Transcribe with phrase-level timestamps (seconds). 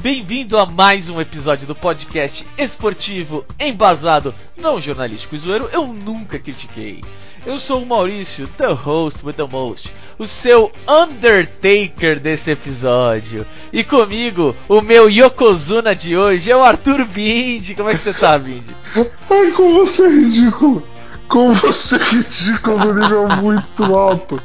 [0.00, 6.38] Bem-vindo a mais um episódio do podcast esportivo embasado, não jornalístico e zoeiro, eu nunca
[6.38, 7.02] critiquei.
[7.44, 13.44] Eu sou o Maurício, the host with the most, o seu Undertaker desse episódio.
[13.72, 17.74] E comigo, o meu Yokozuna de hoje é o Arthur Bindi.
[17.74, 18.76] Como é que você tá, Bindi?
[19.28, 20.86] Ai, como você é ridículo!
[21.26, 24.40] Como você é ridículo no nível muito alto!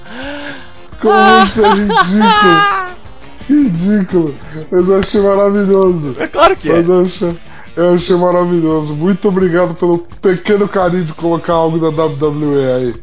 [1.00, 1.14] Como
[1.46, 3.03] você é ridículo!
[3.48, 4.34] Ridículo!
[4.72, 6.16] Mas eu achei maravilhoso!
[6.20, 6.92] É claro que Mas é.
[6.92, 7.38] eu achei,
[7.76, 8.96] eu achei maravilhoso.
[8.96, 12.96] Muito obrigado pelo pequeno carinho de colocar algo da WWE aí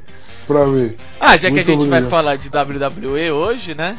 [0.47, 0.95] pra mim.
[1.21, 2.11] Ah, já que a Muito gente vai obrigado.
[2.11, 3.97] falar de WWE hoje, né?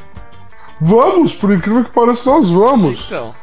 [0.80, 3.06] Vamos, por incrível que pareça, nós vamos!
[3.06, 3.34] Então,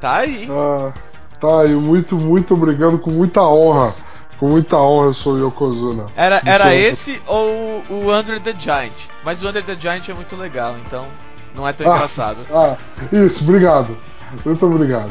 [0.00, 0.46] tá aí.
[0.50, 0.92] Ah,
[1.40, 3.92] tá aí, muito, muito obrigado, com muita honra.
[4.38, 6.06] Com muita honra, eu sou o Yokozuna.
[6.14, 6.92] Era, Muito era obrigado.
[6.92, 8.92] esse ou o Under the Giant.
[9.24, 11.06] Mas o Under the Giant é muito legal, então
[11.54, 12.46] não é tão Ah, engraçado.
[12.52, 12.76] Ah,
[13.12, 13.96] isso, obrigado.
[14.44, 15.10] Muito obrigado.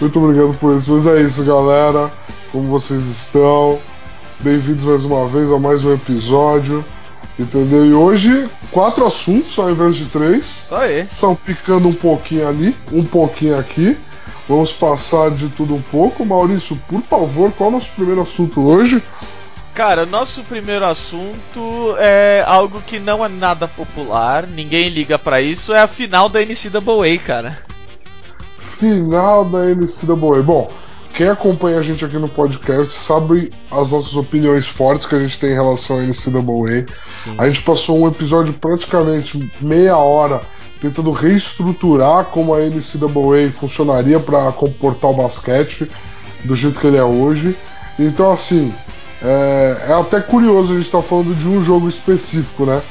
[0.00, 0.92] Muito obrigado por isso.
[0.92, 2.12] Mas é isso, galera.
[2.52, 3.78] Como vocês estão?
[4.40, 6.84] Bem-vindos mais uma vez a mais um episódio.
[7.38, 7.84] Entendeu?
[7.86, 10.44] E hoje, quatro assuntos ao invés de três.
[10.62, 11.14] Só esse.
[11.14, 13.96] São picando um pouquinho ali, um pouquinho aqui.
[14.48, 16.24] Vamos passar de tudo um pouco.
[16.24, 19.02] Maurício, por favor, qual é o nosso primeiro assunto hoje?
[19.76, 25.42] Cara, o nosso primeiro assunto é algo que não é nada popular, ninguém liga pra
[25.42, 27.58] isso, é a final da NCAA, cara.
[28.58, 30.42] Final da NCAA.
[30.42, 30.72] Bom,
[31.12, 35.38] quem acompanha a gente aqui no podcast sabe as nossas opiniões fortes que a gente
[35.38, 36.86] tem em relação à NCAA.
[37.10, 37.34] Sim.
[37.36, 40.40] A gente passou um episódio praticamente meia hora
[40.80, 45.86] tentando reestruturar como a NCAA funcionaria para comportar o basquete
[46.46, 47.54] do jeito que ele é hoje.
[47.98, 48.74] Então, assim,
[49.22, 52.82] é, é até curioso a gente estar falando de um jogo específico, né?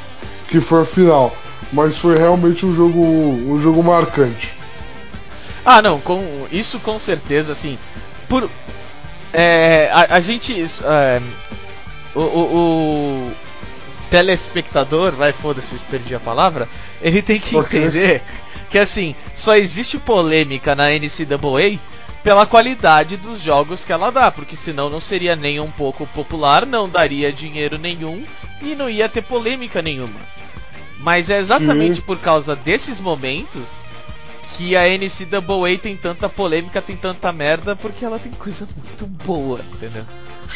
[0.47, 1.35] Que foi a final.
[1.71, 4.53] Mas foi realmente um jogo, um jogo marcante.
[5.65, 7.77] Ah, não, com isso com certeza, assim,
[8.29, 8.49] por
[9.33, 11.21] é, a, a gente é,
[12.13, 13.31] o, o, o
[14.09, 16.69] telespectador, vai foda-se, perdi a palavra,
[17.01, 18.21] ele tem que entender
[18.69, 21.79] que assim, só existe polêmica na NCAA
[22.25, 26.65] pela qualidade dos jogos que ela dá, porque senão não seria nem um pouco popular,
[26.65, 28.25] não daria dinheiro nenhum
[28.63, 30.19] e não ia ter polêmica nenhuma.
[30.99, 33.83] Mas é exatamente por causa desses momentos
[34.57, 39.59] que a NCAA tem tanta polêmica, tem tanta merda, porque ela tem coisa muito boa,
[39.71, 40.03] entendeu?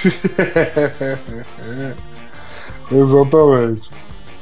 [2.92, 3.88] Exatamente.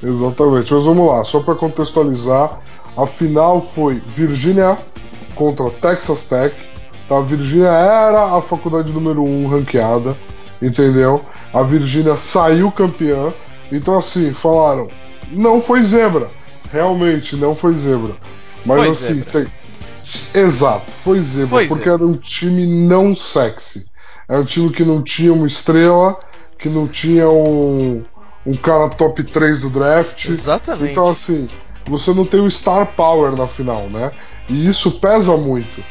[0.02, 0.74] Exatamente.
[0.74, 2.62] Mas vamos lá, só para contextualizar,
[2.96, 4.78] a final foi Virginia
[5.36, 6.56] contra Texas Tech.
[7.08, 7.18] Tá?
[7.18, 10.18] A Virginia era a faculdade número 1 um ranqueada,
[10.62, 11.24] entendeu?
[11.54, 13.34] A Virginia saiu campeã.
[13.72, 14.88] Então assim, falaram,
[15.32, 16.30] não foi zebra.
[16.72, 18.14] Realmente não foi zebra.
[18.66, 19.52] Mas Foi assim, zebra.
[20.34, 22.06] exato, foi zebra, Foi porque zebra.
[22.06, 23.86] era um time não sexy.
[24.28, 26.20] Era um time que não tinha uma estrela,
[26.60, 28.04] que não tinha um,
[28.46, 30.26] um cara top 3 do draft.
[30.26, 30.92] Exatamente.
[30.92, 31.50] Então, assim,
[31.86, 34.12] você não tem o star power na final, né?
[34.50, 35.84] E isso pesa muito.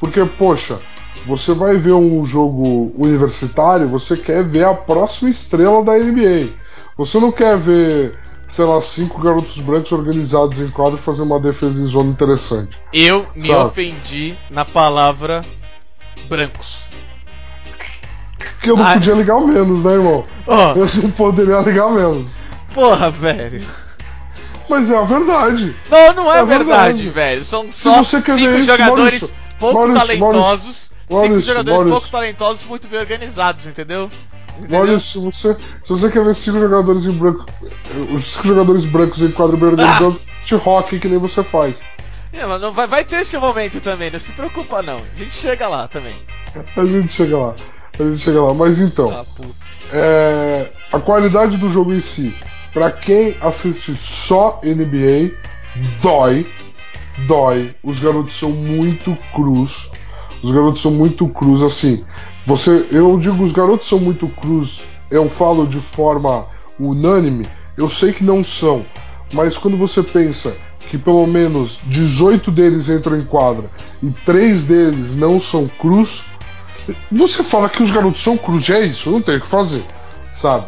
[0.00, 0.78] Porque, poxa,
[1.26, 6.50] você vai ver um jogo universitário, você quer ver a próxima estrela da NBA.
[6.96, 8.16] Você não quer ver,
[8.46, 12.78] sei lá, cinco garotos brancos organizados em quadro e fazer uma defesa em zona interessante.
[12.92, 13.64] Eu me Sabe?
[13.64, 15.44] ofendi na palavra
[16.28, 16.84] brancos.
[18.60, 18.94] Que eu não Ah.
[18.94, 20.24] podia ligar o menos, né, irmão?
[20.46, 22.30] Ó, Eu não poderia ligar menos.
[22.72, 23.64] porra, velho.
[24.68, 25.74] Mas é a verdade.
[25.90, 27.08] Não, não é, É verdade, verdade.
[27.10, 27.44] velho.
[27.44, 30.90] São só cinco isso, jogadores Maurício, pouco Maurício, talentosos.
[31.08, 31.90] cinco jogadores Maurício.
[31.90, 34.10] pouco talentosos, muito bem organizados, entendeu?
[34.70, 37.44] Olha, se você, se você quer ver cinco jogadores em branco,
[38.14, 41.80] os cinco jogadores brancos em quadro bem organizados, de rock que nem você faz.
[42.32, 44.96] É, mas não vai, vai ter esse momento também, não se preocupa não.
[45.16, 46.14] A gente chega lá também.
[46.76, 47.54] A gente chega lá.
[47.98, 48.54] A gente chega lá.
[48.54, 49.24] Mas então, Ah,
[49.92, 52.34] é, a qualidade do jogo em si,
[52.74, 55.32] pra quem assiste só NBA,
[56.02, 56.46] dói.
[57.26, 57.74] Dói.
[57.82, 59.92] Os garotos são muito crus.
[60.42, 62.04] Os garotos são muito crus, assim.
[62.46, 64.82] Você, eu digo os garotos são muito crus.
[65.10, 66.46] Eu falo de forma
[66.78, 67.46] unânime.
[67.76, 68.84] Eu sei que não são,
[69.32, 70.54] mas quando você pensa
[70.90, 73.70] que pelo menos 18 deles entram em quadra
[74.02, 76.24] e três deles não são crus,
[77.10, 79.84] você fala que os garotos são cruz, é isso, não tem o que fazer,
[80.32, 80.66] sabe?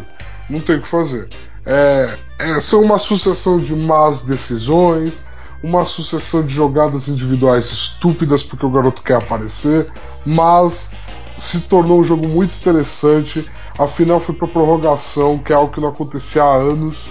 [0.49, 1.29] Não tem o que fazer.
[1.67, 5.27] É, é, são uma sucessão de más decisões,
[5.63, 9.89] uma sucessão de jogadas individuais estúpidas porque o garoto quer aparecer,
[10.25, 10.93] mas
[11.35, 13.51] se tornou um jogo muito interessante.
[13.79, 17.11] A final foi para prorrogação, que é algo que não acontecia há anos,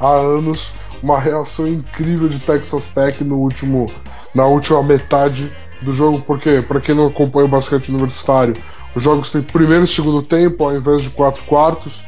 [0.00, 0.72] há anos.
[1.02, 3.90] Uma reação incrível de Texas Tech no último,
[4.34, 5.50] na última metade
[5.80, 8.54] do jogo, porque para quem não acompanha o basquete universitário,
[8.94, 12.04] os jogos têm primeiro e segundo tempo ao invés de quatro quartos.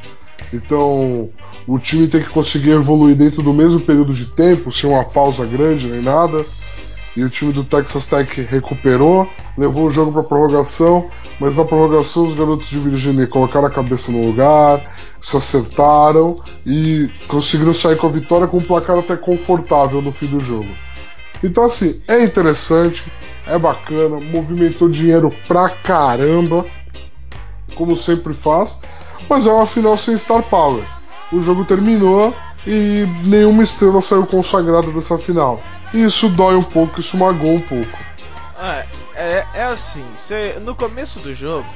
[0.53, 1.31] Então
[1.67, 5.45] o time tem que conseguir evoluir dentro do mesmo período de tempo, sem uma pausa
[5.47, 6.45] grande nem nada.
[7.15, 12.27] E o time do Texas Tech recuperou, levou o jogo para prorrogação, mas na prorrogação
[12.27, 14.81] os garotos de Virginia colocaram a cabeça no lugar,
[15.21, 20.27] se acertaram e conseguiram sair com a vitória com um placar até confortável no fim
[20.27, 20.69] do jogo.
[21.45, 23.05] Então assim, é interessante,
[23.47, 26.65] é bacana, movimentou dinheiro pra caramba,
[27.75, 28.81] como sempre faz,
[29.29, 30.85] mas é uma final sem star power
[31.33, 32.35] o jogo terminou
[32.67, 35.63] e nenhuma estrela saiu consagrada dessa final.
[35.93, 37.99] E isso dói um pouco, isso magoou um pouco.
[38.61, 41.67] É, é, é assim, cê, no começo do jogo,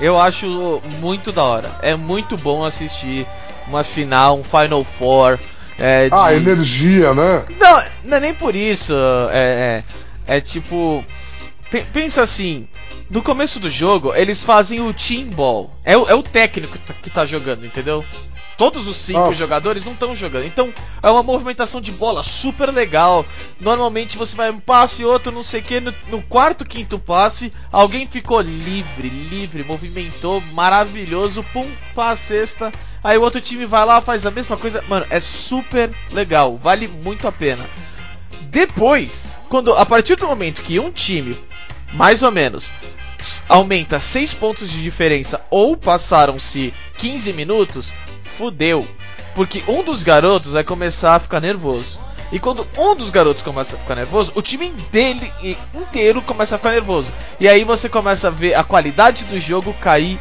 [0.00, 1.70] eu acho muito da hora.
[1.82, 3.26] É muito bom assistir
[3.68, 5.38] uma final, um Final Four.
[5.78, 6.14] É, de...
[6.14, 7.44] Ah, energia, né?
[7.58, 8.94] Não, não é nem por isso.
[9.30, 9.84] É,
[10.26, 11.04] é, é tipo.
[11.92, 12.66] Pensa assim,
[13.08, 15.70] no começo do jogo, eles fazem o team ball.
[15.84, 18.04] É, é o técnico que tá, que tá jogando, entendeu?
[18.56, 19.32] Todos os cinco oh.
[19.32, 20.44] jogadores não estão jogando.
[20.44, 23.24] Então é uma movimentação de bola super legal.
[23.58, 25.80] Normalmente você vai um passe, outro, não sei o que.
[25.80, 32.70] No, no, quarto, quinto passe, alguém ficou livre, livre, movimentou, maravilhoso, pum, pá, cesta.
[33.02, 34.84] Aí o outro time vai lá, faz a mesma coisa.
[34.88, 37.64] Mano, é super legal, vale muito a pena.
[38.50, 41.38] Depois, quando a partir do momento que um time,
[41.92, 42.70] mais ou menos,
[43.48, 47.92] aumenta 6 pontos de diferença ou passaram-se 15 minutos,
[48.22, 48.86] fudeu.
[49.34, 52.00] Porque um dos garotos vai começar a ficar nervoso.
[52.32, 55.32] E quando um dos garotos começa a ficar nervoso, o time dele
[55.74, 57.12] inteiro começa a ficar nervoso.
[57.40, 60.18] E aí você começa a ver a qualidade do jogo cair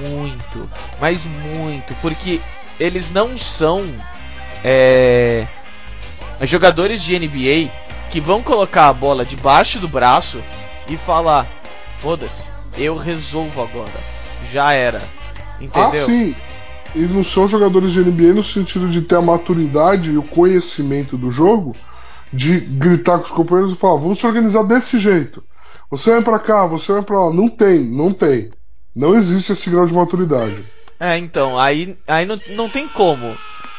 [0.00, 0.68] muito.
[1.00, 1.94] Mas muito.
[1.96, 2.40] Porque
[2.78, 3.92] eles não são
[4.64, 5.46] é,
[6.42, 7.72] jogadores de NBA
[8.08, 10.42] que vão colocar a bola debaixo do braço
[10.88, 11.46] e falar:
[11.96, 14.00] foda-se, eu resolvo agora.
[14.50, 15.08] Já era.
[15.60, 16.04] Entendeu?
[16.04, 16.34] Ah, sim
[16.94, 21.16] e não são jogadores de NBA no sentido de ter a maturidade e o conhecimento
[21.16, 21.76] do jogo
[22.32, 25.42] de gritar com os companheiros e falar: vamos se organizar desse jeito.
[25.90, 27.32] Você vai para cá, você vai para lá.
[27.32, 28.50] Não tem, não tem.
[28.94, 30.62] Não existe esse grau de maturidade.
[31.00, 33.36] É, então, aí, aí não, não tem como.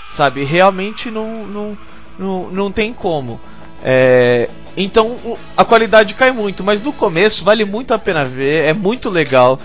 [0.09, 0.43] Sabe?
[0.43, 1.77] Realmente não, não,
[2.17, 3.39] não, não tem como.
[3.83, 5.17] É, então
[5.55, 9.59] a qualidade cai muito, mas no começo vale muito a pena ver, é muito legal.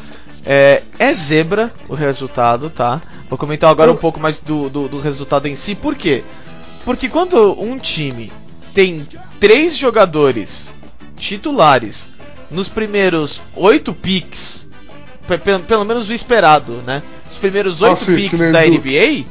[0.46, 3.00] É, é zebra o resultado, tá?
[3.28, 5.74] Vou comentar agora um pouco mais do, do, do resultado em si.
[5.74, 6.22] Por quê?
[6.84, 8.30] Porque quando um time
[8.74, 9.02] tem
[9.40, 10.74] três jogadores
[11.16, 12.10] titulares
[12.50, 14.68] nos primeiros oito picks,
[15.66, 17.02] pelo, menos o esperado, né?
[17.30, 19.24] Os primeiros oito ah, picks da NBA,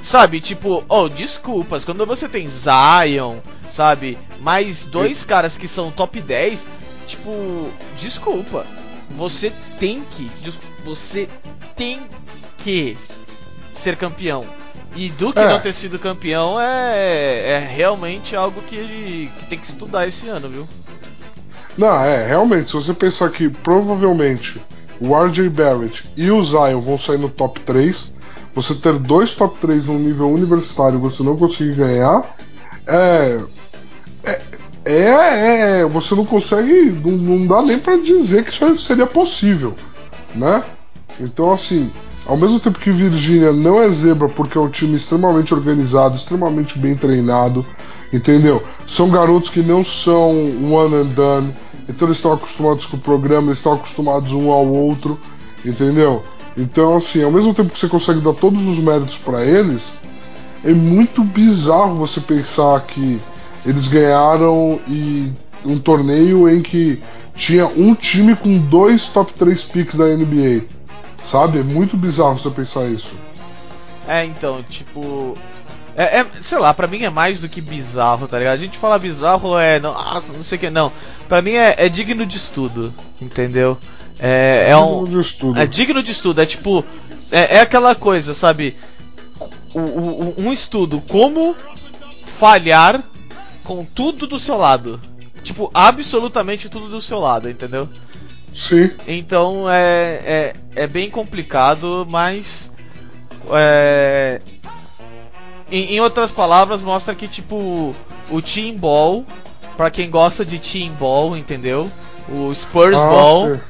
[0.00, 0.40] sabe?
[0.40, 3.38] Tipo, oh, desculpas, quando você tem Zion,
[3.68, 4.18] sabe?
[4.40, 6.66] Mais dois caras que são top 10,
[7.06, 8.66] tipo, desculpa.
[9.10, 10.30] Você tem que.
[10.84, 11.28] Você
[11.74, 12.00] tem
[12.58, 12.96] que
[13.70, 14.44] ser campeão.
[14.94, 15.48] E Duke é.
[15.48, 20.48] não ter sido campeão é, é realmente algo que, que tem que estudar esse ano,
[20.48, 20.68] viu?
[21.78, 24.60] Não, é, realmente, se você pensar que provavelmente
[25.00, 28.12] o RJ Barrett e o Zion vão sair no top 3,
[28.54, 32.22] você ter dois top 3 no nível universitário e você não conseguir ganhar,
[32.86, 33.40] é.
[34.24, 34.40] É,
[34.84, 36.90] é, é você não consegue.
[37.04, 39.74] Não, não dá nem para dizer que isso seria possível,
[40.34, 40.62] né?
[41.20, 41.90] Então, assim,
[42.26, 46.78] ao mesmo tempo que Virgínia não é zebra porque é um time extremamente organizado, extremamente
[46.78, 47.64] bem treinado,
[48.12, 48.62] entendeu?
[48.86, 50.32] São garotos que não são
[50.72, 51.54] one and done,
[51.88, 55.18] então eles estão acostumados com o programa, eles estão acostumados um ao outro,
[55.64, 56.22] entendeu?
[56.60, 59.88] Então, assim, ao mesmo tempo que você consegue dar todos os méritos para eles,
[60.62, 63.18] é muito bizarro você pensar que
[63.64, 65.32] eles ganharam e
[65.64, 67.02] um torneio em que
[67.34, 70.66] tinha um time com dois top 3 picks da NBA.
[71.22, 71.60] Sabe?
[71.60, 73.12] É muito bizarro você pensar isso.
[74.06, 75.36] É, então, tipo.
[75.96, 78.54] É, é, sei lá, pra mim é mais do que bizarro, tá ligado?
[78.54, 79.80] A gente fala bizarro, é.
[79.80, 80.92] Não, ah, não sei o que, não.
[81.26, 83.78] Pra mim é, é digno de estudo, entendeu?
[84.20, 85.04] É, é, um.
[85.04, 85.58] De estudo.
[85.58, 86.84] É digno de estudo, é tipo.
[87.32, 88.76] É, é aquela coisa, sabe?
[89.72, 91.56] O, o, um estudo, como
[92.24, 93.02] falhar
[93.64, 95.00] com tudo do seu lado.
[95.42, 97.88] Tipo, absolutamente tudo do seu lado, entendeu?
[98.54, 98.90] Sim.
[99.06, 102.70] Então é, é, é bem complicado, mas.
[103.52, 104.40] É,
[105.70, 107.94] em, em, outras palavras, mostra que, tipo.
[108.28, 109.24] o Team Ball,
[109.78, 111.90] pra quem gosta de Team Ball, entendeu?
[112.28, 113.60] O Spurs Ah, Ball sim.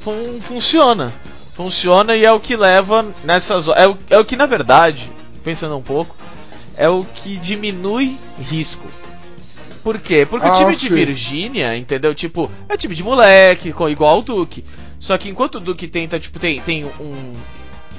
[0.00, 1.12] Fun- funciona.
[1.54, 3.66] Funciona e é o que leva nessas.
[3.68, 5.10] É o, é o que, na verdade,
[5.42, 6.16] pensando um pouco,
[6.76, 8.86] é o que diminui risco.
[9.82, 10.26] Por quê?
[10.28, 10.88] Porque o Ah, time de.
[10.88, 12.14] Virgínia, entendeu?
[12.14, 14.64] Tipo, é time de moleque, igual o Duke.
[15.00, 17.34] Só que enquanto o Duke tenta, tipo, tem, tem um,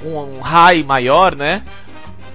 [0.04, 1.64] um high maior, né?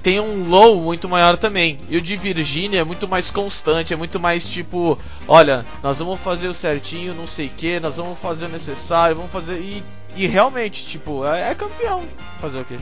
[0.04, 1.80] Tem um low muito maior também.
[1.88, 4.96] E o de Virgínia é muito mais constante, é muito mais tipo,
[5.26, 9.16] olha, nós vamos fazer o certinho, não sei o que, nós vamos fazer o necessário,
[9.16, 9.58] vamos fazer.
[9.58, 9.82] E,
[10.14, 12.02] e realmente, tipo, é, é campeão.
[12.40, 12.78] Fazer o quê?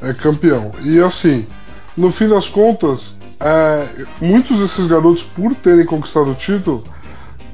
[0.00, 0.72] é campeão.
[0.82, 1.46] E assim,
[1.96, 3.86] no fim das contas, é,
[4.20, 6.84] muitos desses garotos, por terem conquistado o título,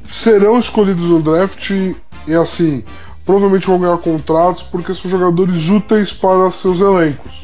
[0.02, 2.84] serão escolhidos no draft e assim,
[3.24, 7.42] provavelmente vão ganhar contratos porque são jogadores úteis para seus elencos,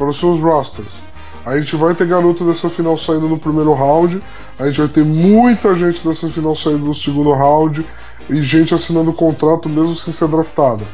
[0.00, 0.94] para os seus rosters.
[1.44, 4.22] A gente vai ter garoto dessa final saindo no primeiro round,
[4.58, 7.84] a gente vai ter muita gente dessa final saindo no segundo round
[8.30, 10.84] e gente assinando contrato mesmo sem ser draftada.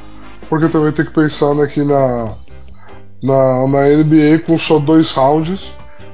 [0.49, 2.33] Porque também tem que pensar né, que na,
[3.23, 5.73] na, na NBA com só dois rounds,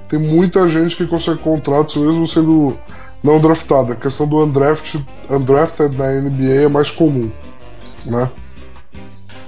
[0.09, 2.77] tem muita gente que consegue contratos mesmo sendo
[3.23, 3.95] não draftada.
[3.95, 7.31] A questão do undrafted, undrafted na NBA é mais comum,
[8.05, 8.31] né?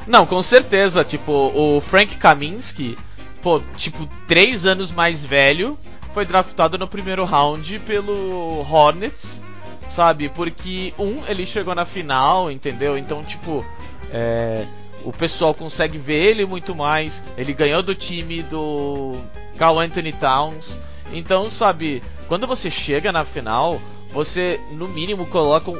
[0.06, 1.04] Não, com certeza.
[1.04, 2.96] Tipo, o Frank Kaminsky,
[3.44, 5.78] pô, tipo, três anos mais velho,
[6.14, 9.44] foi draftado no primeiro round pelo Hornets,
[9.86, 10.30] sabe?
[10.30, 12.96] Porque, um, ele chegou na final, entendeu?
[12.96, 13.62] Então, tipo,
[14.10, 14.64] é,
[15.04, 17.22] o pessoal consegue ver ele muito mais.
[17.36, 19.18] Ele ganhou do time do
[19.58, 20.78] Carl Anthony Towns.
[21.12, 23.78] Então, sabe, quando você chega na final,
[24.14, 25.76] você no mínimo coloca um,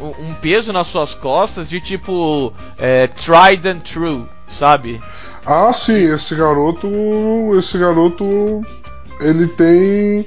[0.00, 5.02] um, um peso nas suas costas de tipo é, tried and true, sabe?
[5.44, 6.88] Ah, sim, esse garoto,
[7.58, 8.62] esse garoto,
[9.20, 10.24] ele tem,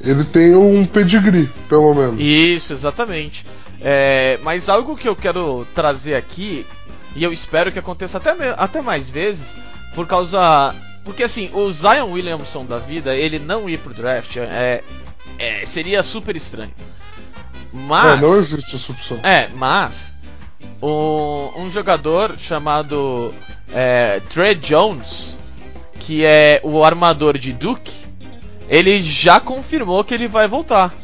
[0.00, 2.20] ele tem um pedigree, pelo menos.
[2.20, 3.44] Isso, exatamente.
[3.80, 6.64] É, mas algo que eu quero trazer aqui,
[7.16, 9.58] e eu espero que aconteça até, até mais vezes,
[9.94, 10.74] por causa.
[11.04, 14.84] Porque assim, o Zion Williamson da vida, ele não ir pro draft é,
[15.38, 16.74] é, seria super estranho.
[17.72, 18.18] Mas.
[18.18, 19.20] É, não existe essa opção.
[19.22, 20.16] É, mas
[20.82, 23.34] um, um jogador chamado
[23.72, 25.38] é, Trey Jones,
[25.98, 27.92] que é o armador de Duke,
[28.68, 30.94] ele já confirmou que ele vai voltar.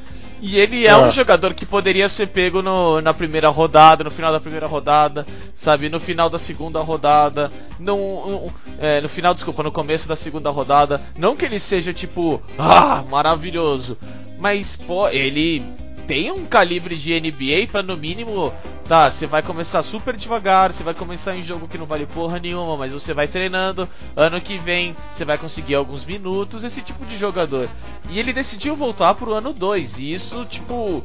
[0.46, 0.96] E ele é É.
[0.98, 5.26] um jogador que poderia ser pego no- na primeira rodada, no final da primeira rodada,
[5.54, 5.88] sabe?
[5.88, 7.96] No final da segunda rodada, no,
[8.28, 11.00] no- é, no final, desculpa, no começo da segunda rodada.
[11.16, 13.96] Não que ele seja tipo, ah, maravilhoso,
[14.38, 15.62] mas pô, ele
[16.06, 18.52] tem um calibre de NBA pra no mínimo,
[18.86, 22.38] tá, você vai começar super devagar, você vai começar em jogo que não vale porra
[22.38, 27.04] nenhuma, mas você vai treinando, ano que vem você vai conseguir alguns minutos, esse tipo
[27.06, 27.68] de jogador.
[28.10, 31.02] E ele decidiu voltar pro ano 2, e isso, tipo,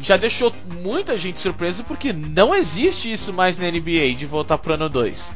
[0.00, 4.74] já deixou muita gente surpresa porque não existe isso mais na NBA de voltar pro
[4.74, 5.32] ano 2.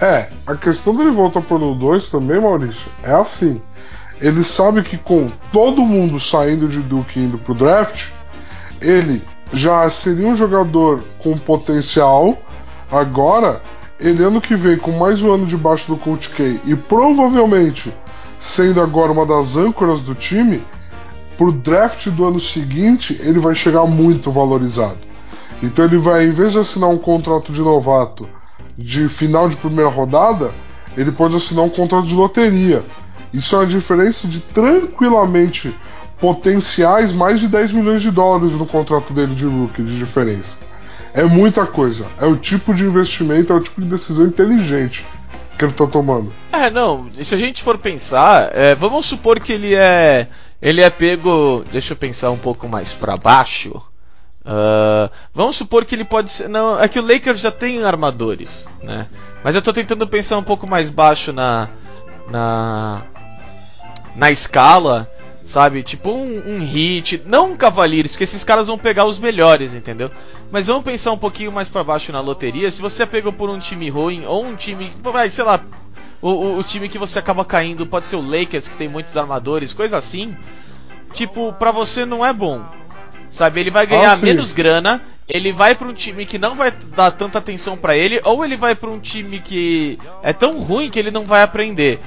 [0.00, 3.60] É, a questão dele voltar pro ano 2 também, Maurício, é assim.
[4.20, 8.10] Ele sabe que com todo mundo saindo de Duke indo pro draft,
[8.86, 12.38] ele já seria um jogador com potencial.
[12.90, 13.60] Agora,
[13.98, 17.92] ele ano que vem, com mais um ano debaixo do Coach K e provavelmente
[18.38, 20.62] sendo agora uma das âncoras do time,
[21.36, 24.98] pro draft do ano seguinte, ele vai chegar muito valorizado.
[25.62, 28.28] Então ele vai, em vez de assinar um contrato de novato
[28.76, 30.52] de final de primeira rodada,
[30.96, 32.84] ele pode assinar um contrato de loteria.
[33.32, 35.74] Isso é uma diferença de tranquilamente
[36.20, 40.58] potenciais mais de 10 milhões de dólares no contrato dele de rookie de diferença.
[41.12, 42.06] É muita coisa.
[42.18, 45.06] É o tipo de investimento, é o tipo de decisão inteligente
[45.58, 46.32] que ele tá tomando.
[46.52, 50.28] É, não, se a gente for pensar, é, vamos supor que ele é.
[50.60, 51.64] Ele é pego.
[51.70, 53.80] Deixa eu pensar um pouco mais pra baixo.
[54.46, 56.48] Ah, vamos supor que ele pode ser.
[56.48, 59.08] Não, é que o Lakers já tem armadores, né?
[59.42, 61.68] Mas eu tô tentando pensar um pouco mais baixo na.
[62.30, 63.02] Na.
[64.14, 65.10] Na escala,
[65.46, 65.84] sabe?
[65.84, 70.10] Tipo um, um hit, não um Cavaliers, porque esses caras vão pegar os melhores, entendeu?
[70.50, 72.68] Mas vamos pensar um pouquinho mais pra baixo na loteria.
[72.68, 74.92] Se você é pego por um time ruim, ou um time.
[75.00, 75.62] Vai, sei lá.
[76.20, 79.16] O, o, o time que você acaba caindo pode ser o Lakers, que tem muitos
[79.16, 80.36] armadores, coisa assim.
[81.12, 82.64] Tipo, pra você não é bom.
[83.30, 83.60] Sabe?
[83.60, 84.24] Ele vai ganhar sim.
[84.24, 85.00] menos grana.
[85.28, 88.56] Ele vai pra um time que não vai dar tanta atenção pra ele, ou ele
[88.56, 92.00] vai pra um time que é tão ruim que ele não vai aprender.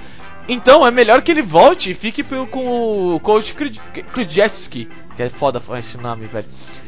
[0.50, 5.62] Então é melhor que ele volte e fique com o coach Krudjetsky, que é foda
[5.78, 6.48] esse nome, velho.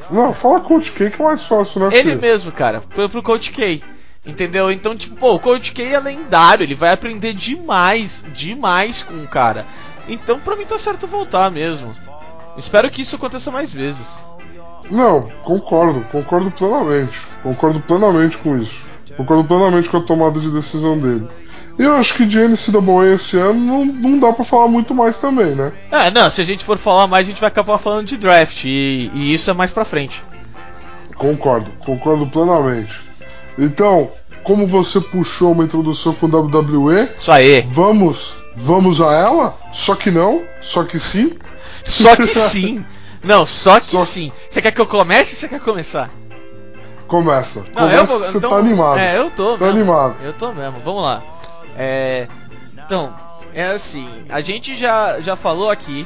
[0.10, 1.90] Não, fala Coach K que é mais fácil, né?
[1.94, 2.22] Ele filho?
[2.22, 3.82] mesmo, cara, pro, pro Coach K.
[4.26, 4.72] Entendeu?
[4.72, 9.28] Então, tipo, pô, o Coach K é lendário, ele vai aprender demais, demais com o
[9.28, 9.66] cara.
[10.08, 11.96] Então, pra mim tá certo voltar mesmo.
[12.58, 14.26] Espero que isso aconteça mais vezes.
[14.90, 17.20] Não, concordo, concordo plenamente.
[17.44, 18.86] Concordo plenamente com isso.
[19.16, 21.28] Concordo plenamente com a tomada de decisão dele.
[21.80, 25.18] E eu acho que de NCAA esse ano não, não dá pra falar muito mais
[25.18, 25.72] também, né?
[25.92, 28.66] É, não, se a gente for falar mais, a gente vai acabar falando de draft.
[28.66, 30.24] E, e isso é mais pra frente.
[31.16, 33.00] Concordo, concordo plenamente.
[33.58, 34.12] Então,
[34.44, 37.62] como você puxou uma introdução com WWE, Isso aí.
[37.70, 39.58] vamos, vamos a ela?
[39.72, 41.32] Só que não, só que sim.
[41.84, 42.84] Só que sim.
[43.24, 44.32] Não, só que Só- sim.
[44.50, 46.10] Você quer que eu comece ou você quer começar?
[47.08, 47.60] Começa.
[47.76, 48.20] Não, Começa eu vou.
[48.20, 48.98] você então, tá animado.
[49.00, 49.80] É, eu tô Tá mesmo.
[49.80, 50.16] animado.
[50.24, 50.80] Eu tô mesmo.
[50.84, 51.24] Vamos lá.
[51.76, 52.28] É,
[52.74, 53.16] então,
[53.54, 54.26] é assim.
[54.30, 56.06] A gente já, já falou aqui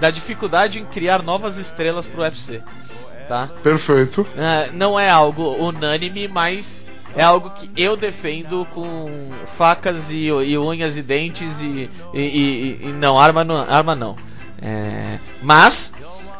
[0.00, 2.62] da dificuldade em criar novas estrelas pro UFC.
[3.28, 3.48] Tá?
[3.62, 4.26] Perfeito.
[4.36, 10.56] É, não é algo unânime, mas é algo que eu defendo com facas e, e
[10.56, 13.56] unhas e dentes e, e, e- não, arma não.
[13.58, 14.16] Arma não.
[14.62, 15.92] É, mas,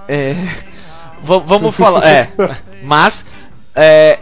[0.09, 0.35] é,
[1.21, 2.07] va- vamos falar.
[2.07, 2.31] É,
[2.83, 3.27] mas,
[3.75, 4.19] é,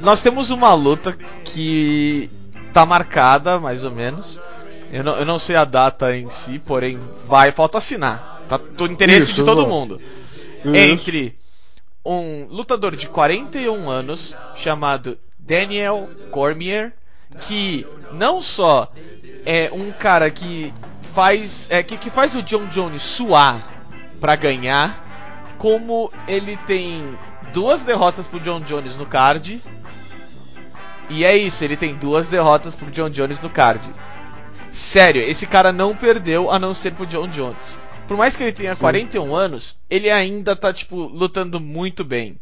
[0.00, 2.30] nós temos uma luta que
[2.72, 4.40] tá marcada, mais ou menos.
[4.92, 8.42] Eu não, eu não sei a data em si, porém vai, falta assinar.
[8.48, 9.74] Tá do interesse Isso, de todo exato.
[9.74, 10.02] mundo
[10.64, 10.76] Isso.
[10.76, 11.38] entre
[12.04, 16.92] um lutador de 41 anos chamado Daniel Cormier,
[17.40, 18.92] que não só
[19.46, 23.60] é um cara que faz é, que, que faz o John Jones suar
[24.20, 27.16] pra ganhar, como ele tem
[27.52, 29.62] duas derrotas pro John Jones no card.
[31.12, 33.92] E é isso, ele tem duas derrotas pro John Jones no card.
[34.70, 37.78] Sério, esse cara não perdeu a não ser pro John Jones.
[38.08, 42.40] Por mais que ele tenha 41 anos, ele ainda tá, tipo, lutando muito bem.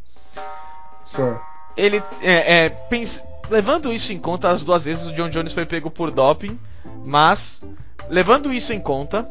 [1.05, 1.41] Certo.
[1.77, 2.77] Ele é, é
[3.51, 6.57] levando isso em conta, as duas vezes o John Jones foi pego por doping,
[7.05, 7.65] mas
[8.09, 9.29] levando isso em conta,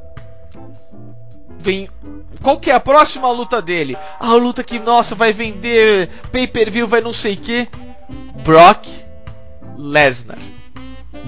[1.58, 1.90] vem
[2.42, 3.98] qual que é a próxima luta dele?
[4.20, 7.70] Ah, a luta que nossa vai vender pay-per-view, vai não sei que.
[8.44, 9.09] Brock
[9.80, 10.38] Lesnar.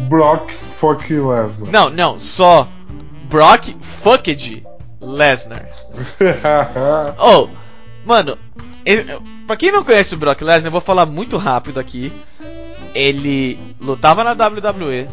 [0.10, 1.72] Brock fucking Lesnar.
[1.72, 2.68] Não, não, só
[3.30, 4.66] Brock Fucked
[5.00, 5.70] Lesnar.
[7.18, 7.48] Oh,
[8.06, 8.38] mano,
[9.48, 12.12] pra quem não conhece o Brock Lesnar, eu vou falar muito rápido aqui.
[12.94, 15.08] Ele lutava na WWE.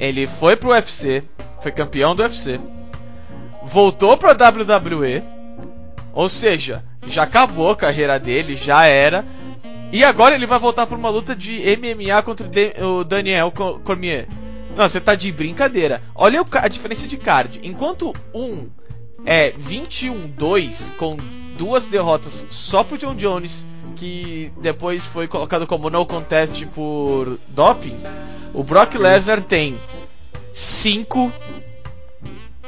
[0.00, 1.22] Ele foi pro UFC,
[1.60, 2.60] foi campeão do UFC.
[3.62, 5.22] Voltou pra WWE.
[6.12, 9.24] Ou seja, já acabou a carreira dele, já era.
[9.92, 12.46] E agora ele vai voltar pra uma luta de MMA contra
[12.84, 14.28] o Daniel Co- Cormier.
[14.76, 16.02] Não, você tá de brincadeira.
[16.14, 17.58] Olha a diferença de card.
[17.62, 18.68] Enquanto um
[19.24, 21.16] é 21-2 com
[21.56, 27.98] duas derrotas só pro John Jones, que depois foi colocado como no contest por doping,
[28.54, 29.76] o Brock Lesnar tem
[30.52, 31.32] 5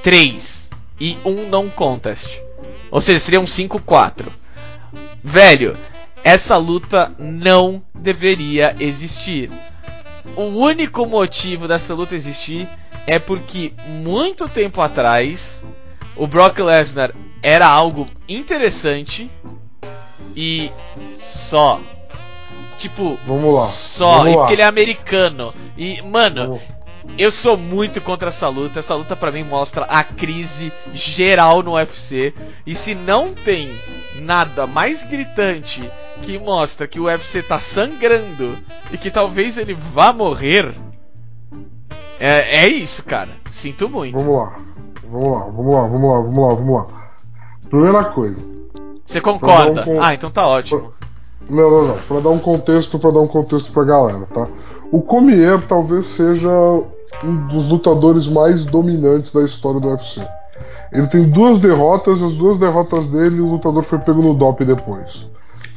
[0.03, 2.41] 3 e um não contest.
[2.91, 4.27] Ou seja, seria um 5-4.
[5.23, 5.77] Velho,
[6.25, 9.51] essa luta não deveria existir.
[10.37, 12.69] O único motivo dessa luta existir
[13.07, 15.65] é porque muito tempo atrás
[16.17, 19.31] o Brock Lesnar era algo interessante
[20.37, 20.71] e
[21.13, 21.81] só.
[22.77, 24.19] Tipo, Vamos lá, só.
[24.19, 24.39] vamos e lá.
[24.43, 25.55] porque ele é americano.
[25.77, 26.63] E, mano, Vamos-
[27.19, 28.79] eu sou muito contra essa luta.
[28.79, 32.33] Essa luta pra mim mostra a crise geral no UFC.
[32.67, 33.71] E se não tem
[34.17, 35.83] nada mais gritante
[36.23, 38.59] que mostra que o UFC tá sangrando
[38.93, 40.73] e que talvez ele vá morrer,
[42.19, 43.31] é, é isso, cara.
[43.51, 44.17] Sinto muito.
[44.19, 44.59] Vamos lá.
[45.11, 46.87] Vamos lá, vamos lá, vamos lá, vamos lá, vamos lá.
[47.69, 48.45] Primeira coisa.
[49.05, 49.83] Você concorda?
[49.83, 50.93] Então, com- Ah, então tá ótimo.
[51.49, 51.97] Não, não, não.
[51.97, 54.49] Pra dar um contexto, para dar um contexto pra galera, tá?
[54.93, 56.49] O Comier talvez seja
[57.25, 60.21] um dos lutadores mais dominantes da história do UFC.
[60.93, 65.29] Ele tem duas derrotas, as duas derrotas dele, o lutador foi pego no DOP depois.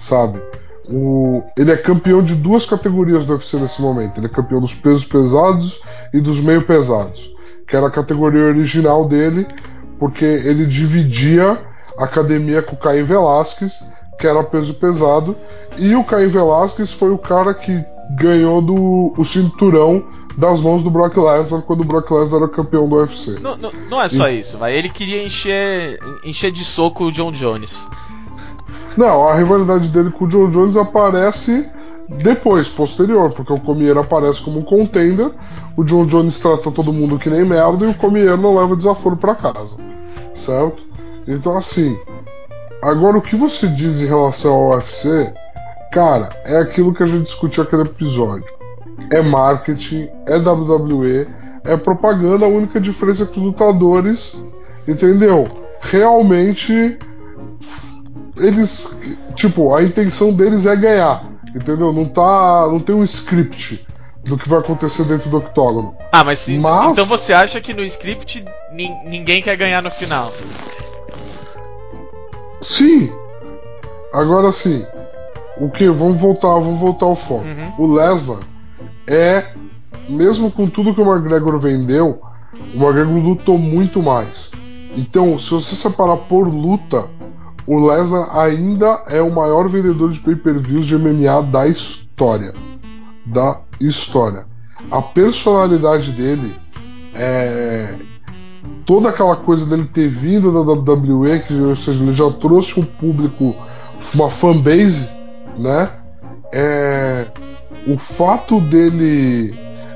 [0.04, 0.42] Sabe?
[0.89, 1.42] O...
[1.58, 4.18] Ele é campeão de duas categorias do UFC nesse momento.
[4.18, 5.80] Ele é campeão dos pesos pesados
[6.13, 7.34] e dos meio pesados.
[7.66, 9.48] Que era a categoria original dele,
[9.98, 11.58] porque ele dividia
[11.98, 13.82] a academia com o Caim Velasquez,
[14.20, 15.38] que era peso pesado.
[15.78, 17.82] E o Caim Velasquez foi o cara que
[18.18, 20.04] ganhou do, o cinturão
[20.38, 23.39] das mãos do Brock Lesnar quando o Brock Lesnar era campeão do UFC.
[23.39, 24.76] Não, não, não é só isso, vai.
[24.76, 27.88] Ele queria encher, encher de soco o John Jones.
[28.97, 31.67] Não, a rivalidade dele com o John Jones aparece
[32.21, 35.32] depois, posterior, porque o Comier aparece como um contender,
[35.75, 39.15] o John Jones trata todo mundo que nem merda e o Comier não leva desaforo
[39.15, 39.77] pra casa.
[40.34, 40.84] Certo?
[41.27, 41.97] Então assim,
[42.82, 45.34] agora o que você diz em relação ao UFC,
[45.91, 48.53] cara, é aquilo que a gente discutiu naquele episódio.
[49.12, 51.27] É marketing, é WWE,
[51.63, 54.43] é propaganda, a única diferença é que os lutadores,
[54.88, 55.47] entendeu?
[55.84, 56.97] realmente
[58.38, 58.96] eles
[59.36, 61.24] tipo a intenção deles é ganhar
[61.56, 61.91] entendeu?
[61.93, 63.86] Não tá não tem um script
[64.24, 65.96] do que vai acontecer dentro do octógono.
[66.12, 69.91] Ah, mas, se- Mas- então você acha que no script nin- ninguém quer ganhar no
[69.91, 70.32] final?
[72.62, 73.12] sim.
[74.13, 74.86] Agora sim.
[75.58, 77.43] O que vamos voltar vamos voltar ao foco.
[77.46, 77.86] Uhum.
[77.86, 78.39] o Lesnar
[79.08, 79.54] é
[80.10, 82.22] mesmo com tudo que o McGregor vendeu
[82.74, 84.52] o McGregor lutou muito mais.
[84.96, 87.10] Então se você separar por luta
[87.65, 92.54] o Lesnar ainda é o maior vendedor de pay-per-views de MMA da história.
[93.26, 94.45] Da história.
[94.91, 96.56] A personalidade dele
[97.15, 97.97] é.
[98.86, 102.84] Toda aquela coisa dele ter vindo da WWE, que ou seja, ele já trouxe um
[102.84, 103.56] público,
[104.13, 105.10] uma fanbase,
[105.58, 105.89] né?
[106.54, 107.28] É.
[107.88, 109.54] O fato dele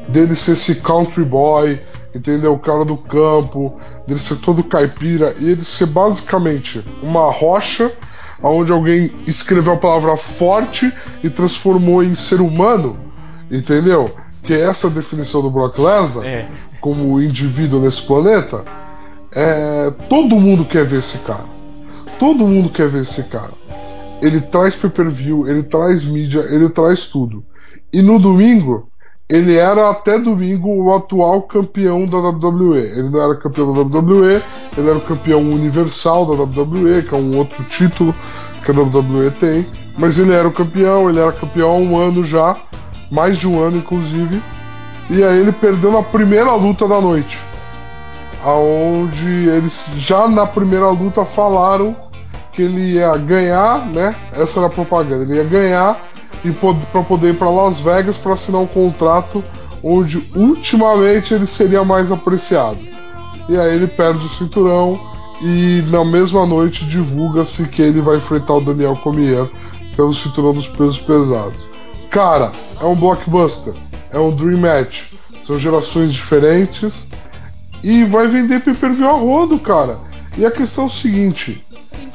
[0.08, 1.82] dele ser esse country boy,
[2.15, 2.53] entendeu?
[2.53, 3.77] O cara do campo,
[4.08, 7.91] dele ser todo caipira e ele ser basicamente uma rocha
[8.41, 10.91] onde alguém escreveu a palavra forte
[11.24, 12.98] e transformou em ser humano,
[13.52, 14.10] entendeu?
[14.43, 16.48] Que é essa definição do Brock Lesnar É.
[16.80, 18.63] como indivíduo nesse planeta.
[19.36, 21.46] É, todo mundo quer ver esse cara.
[22.17, 23.52] Todo mundo quer ver esse cara.
[24.22, 27.43] Ele traz pay-per-view, ele traz mídia, ele traz tudo.
[27.91, 28.89] E no domingo,
[29.30, 32.80] ele era até domingo o atual campeão da WWE.
[32.80, 34.42] Ele não era campeão da WWE,
[34.78, 38.16] ele era o campeão universal da WWE, que é um outro título
[38.63, 39.66] que a WWE tem.
[39.98, 42.56] Mas ele era o campeão, ele era campeão há um ano já,
[43.12, 44.42] mais de um ano inclusive.
[45.10, 47.42] E aí ele perdeu na primeira luta da noite.
[48.46, 51.96] Aonde eles já na primeira luta falaram
[52.54, 54.16] que ele ia ganhar, né?
[54.32, 55.24] Essa era a propaganda.
[55.24, 56.00] Ele ia ganhar
[56.43, 59.43] e para poder ir para Las Vegas para assinar um contrato
[59.84, 62.80] onde ultimamente ele seria mais apreciado.
[63.50, 65.00] E aí ele perde o cinturão
[65.41, 69.50] e na mesma noite divulga-se que ele vai enfrentar o Daniel Cormier
[69.95, 71.67] pelo cinturão dos pesos pesados.
[72.10, 73.73] Cara, é um blockbuster,
[74.12, 77.08] é um dream match, são gerações diferentes
[77.84, 79.97] e vai vender pay-per-view a rodo, cara.
[80.38, 81.65] E a questão é o seguinte,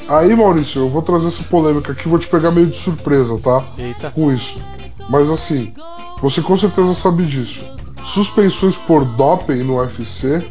[0.09, 3.63] aí Maurício, eu vou trazer essa polêmica aqui, vou te pegar meio de surpresa, tá?
[3.79, 4.11] Eita.
[4.11, 4.61] com isso.
[5.09, 5.73] Mas assim,
[6.21, 7.65] você com certeza sabe disso.
[8.05, 10.51] Suspensões por doping no UFC,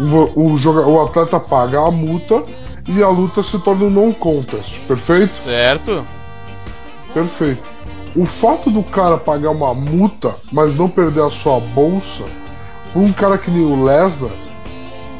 [0.00, 2.42] o, o, o atleta paga a multa
[2.88, 5.32] e a luta se torna um non contest, perfeito?
[5.32, 6.04] Certo?
[7.12, 7.62] Perfeito.
[8.16, 12.24] O fato do cara pagar uma multa, mas não perder a sua bolsa,
[12.92, 14.32] por um cara que nem o Lesnar,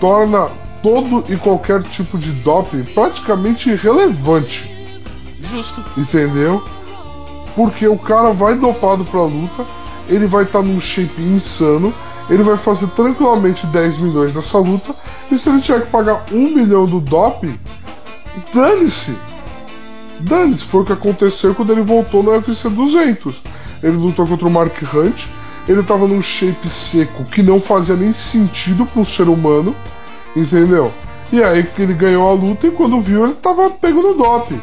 [0.01, 0.49] torna
[0.83, 4.71] todo e qualquer tipo de doping praticamente irrelevante.
[5.41, 5.85] Justo.
[5.97, 6.63] Entendeu?
[7.55, 9.67] Porque o cara vai dopado pra luta,
[10.09, 11.93] ele vai estar num shape insano,
[12.29, 14.95] ele vai fazer tranquilamente 10 milhões nessa luta,
[15.31, 17.59] e se ele tiver que pagar um milhão do doping,
[18.55, 19.17] dane-se!
[20.21, 23.43] Dane-se, foi o que aconteceu quando ele voltou no UFC 200.
[23.83, 25.27] Ele lutou contra o Mark Hunt,
[25.69, 29.75] ele tava num shape seco que não fazia nem sentido para um ser humano,
[30.35, 30.93] entendeu?
[31.33, 34.61] E aí que ele ganhou a luta e quando viu ele tava pegando doping.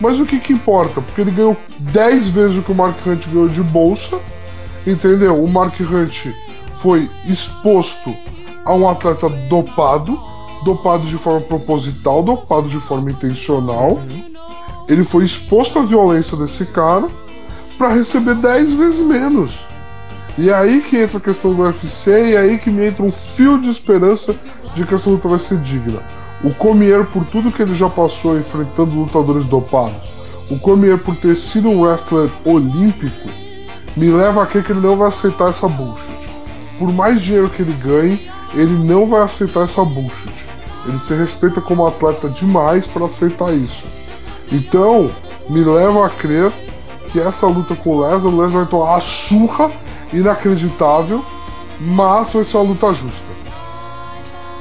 [0.00, 1.00] Mas o que que importa?
[1.00, 4.18] Porque ele ganhou 10 vezes o que o Mark Hunt ganhou de bolsa,
[4.86, 5.42] entendeu?
[5.42, 6.26] O Mark Hunt
[6.76, 8.14] foi exposto
[8.64, 10.18] a um atleta dopado,
[10.64, 14.00] dopado de forma proposital, dopado de forma intencional.
[14.88, 17.06] Ele foi exposto à violência desse cara
[17.78, 19.60] para receber 10 vezes menos.
[20.38, 23.02] E é aí que entra a questão do UFC e é aí que me entra
[23.02, 24.34] um fio de esperança
[24.74, 26.02] de que essa luta vai ser digna.
[26.42, 30.12] O Cormier, por tudo que ele já passou enfrentando lutadores dopados,
[30.50, 33.28] o Cormier, por ter sido um wrestler olímpico,
[33.96, 36.12] me leva a crer que ele não vai aceitar essa bullshit.
[36.78, 40.48] Por mais dinheiro que ele ganhe, ele não vai aceitar essa bullshit.
[40.86, 43.86] Ele se respeita como atleta demais para aceitar isso.
[44.50, 45.10] Então,
[45.48, 46.52] me leva a crer
[47.08, 49.70] que essa luta com o Lesnar, o Lesnar vai tomar uma surra
[50.12, 51.24] inacreditável,
[51.80, 53.32] mas vai ser uma luta justa.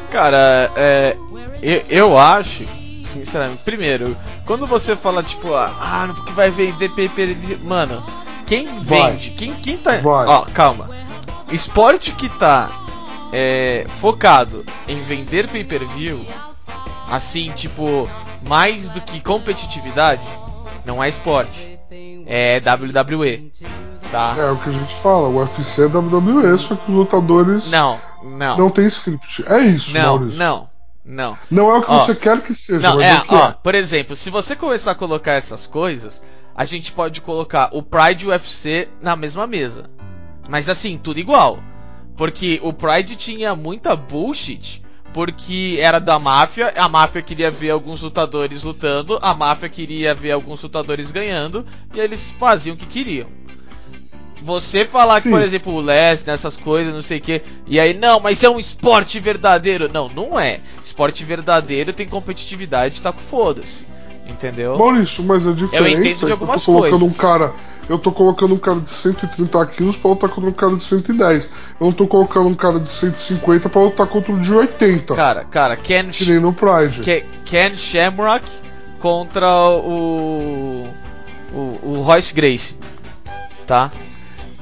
[0.09, 1.17] Cara, é,
[1.61, 2.65] eu, eu acho,
[3.03, 8.03] sinceramente, primeiro, quando você fala tipo, ah, não que vai vender pay-per-view, mano,
[8.45, 9.11] quem Vai.
[9.11, 10.27] vende, quem, quem tá, Vai.
[10.27, 10.89] ó, calma,
[11.51, 12.69] esporte que tá
[13.31, 16.25] é, focado em vender pay-per-view,
[17.07, 18.09] assim, tipo,
[18.45, 20.27] mais do que competitividade,
[20.85, 21.79] não é esporte,
[22.25, 23.51] é WWE,
[24.11, 24.35] tá?
[24.37, 27.99] É o que a gente fala, o UFC é WWE, só que os lutadores Não,
[28.23, 29.43] não, não tem script.
[29.47, 30.39] É isso, não, Maurício.
[30.39, 30.69] não,
[31.03, 31.37] não.
[31.49, 32.05] Não é o que Ó.
[32.05, 33.55] você quer que seja, Não, é, é o que ó, é.
[33.63, 36.21] por exemplo, se você começar a colocar essas coisas,
[36.55, 39.89] a gente pode colocar o Pride e o UFC na mesma mesa.
[40.49, 41.59] Mas assim, tudo igual.
[42.17, 44.81] Porque o Pride tinha muita bullshit
[45.13, 50.31] porque era da máfia, a máfia queria ver alguns lutadores lutando, a máfia queria ver
[50.31, 53.27] alguns lutadores ganhando, e eles faziam o que queriam.
[54.43, 55.31] Você falar que, Sim.
[55.31, 58.49] por exemplo, o Les, nessas coisas, não sei o que, e aí, não, mas é
[58.49, 59.89] um esporte verdadeiro.
[59.93, 60.59] Não, não é.
[60.83, 63.85] Esporte verdadeiro tem competitividade, tá com foda-se.
[64.27, 64.77] Entendeu?
[64.77, 67.15] Maurício, mas a diferença entendo de é que eu algumas tô colocando coisas.
[67.15, 67.53] um cara.
[67.89, 71.45] Eu tô colocando um cara de 130 quilos pra lutar contra um cara de 110.
[71.45, 71.49] Eu
[71.87, 75.13] não tô colocando um cara de 150 pra lutar contra um de 80.
[75.15, 77.01] Cara, cara, Ken, Que nem no Pride.
[77.01, 78.45] Ke- Ken Shamrock
[78.99, 80.87] contra o,
[81.51, 82.77] o, o Royce Grace,
[83.67, 83.91] tá?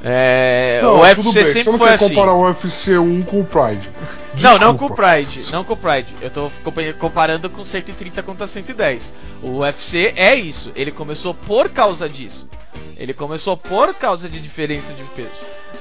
[0.04, 1.46] É, Não, o UFC bem.
[1.46, 2.10] Sempre foi assim.
[2.10, 3.92] comparar o UFC 1 com o Pride.
[4.40, 4.96] Não, não com o Desculpa.
[4.96, 6.16] Pride, não com o Pride.
[6.22, 9.14] Eu tô compa- comparando com 130 contra 110.
[9.44, 10.72] O UFC é isso.
[10.76, 12.50] Ele começou por causa disso.
[12.98, 15.30] Ele começou por causa de diferença de peso.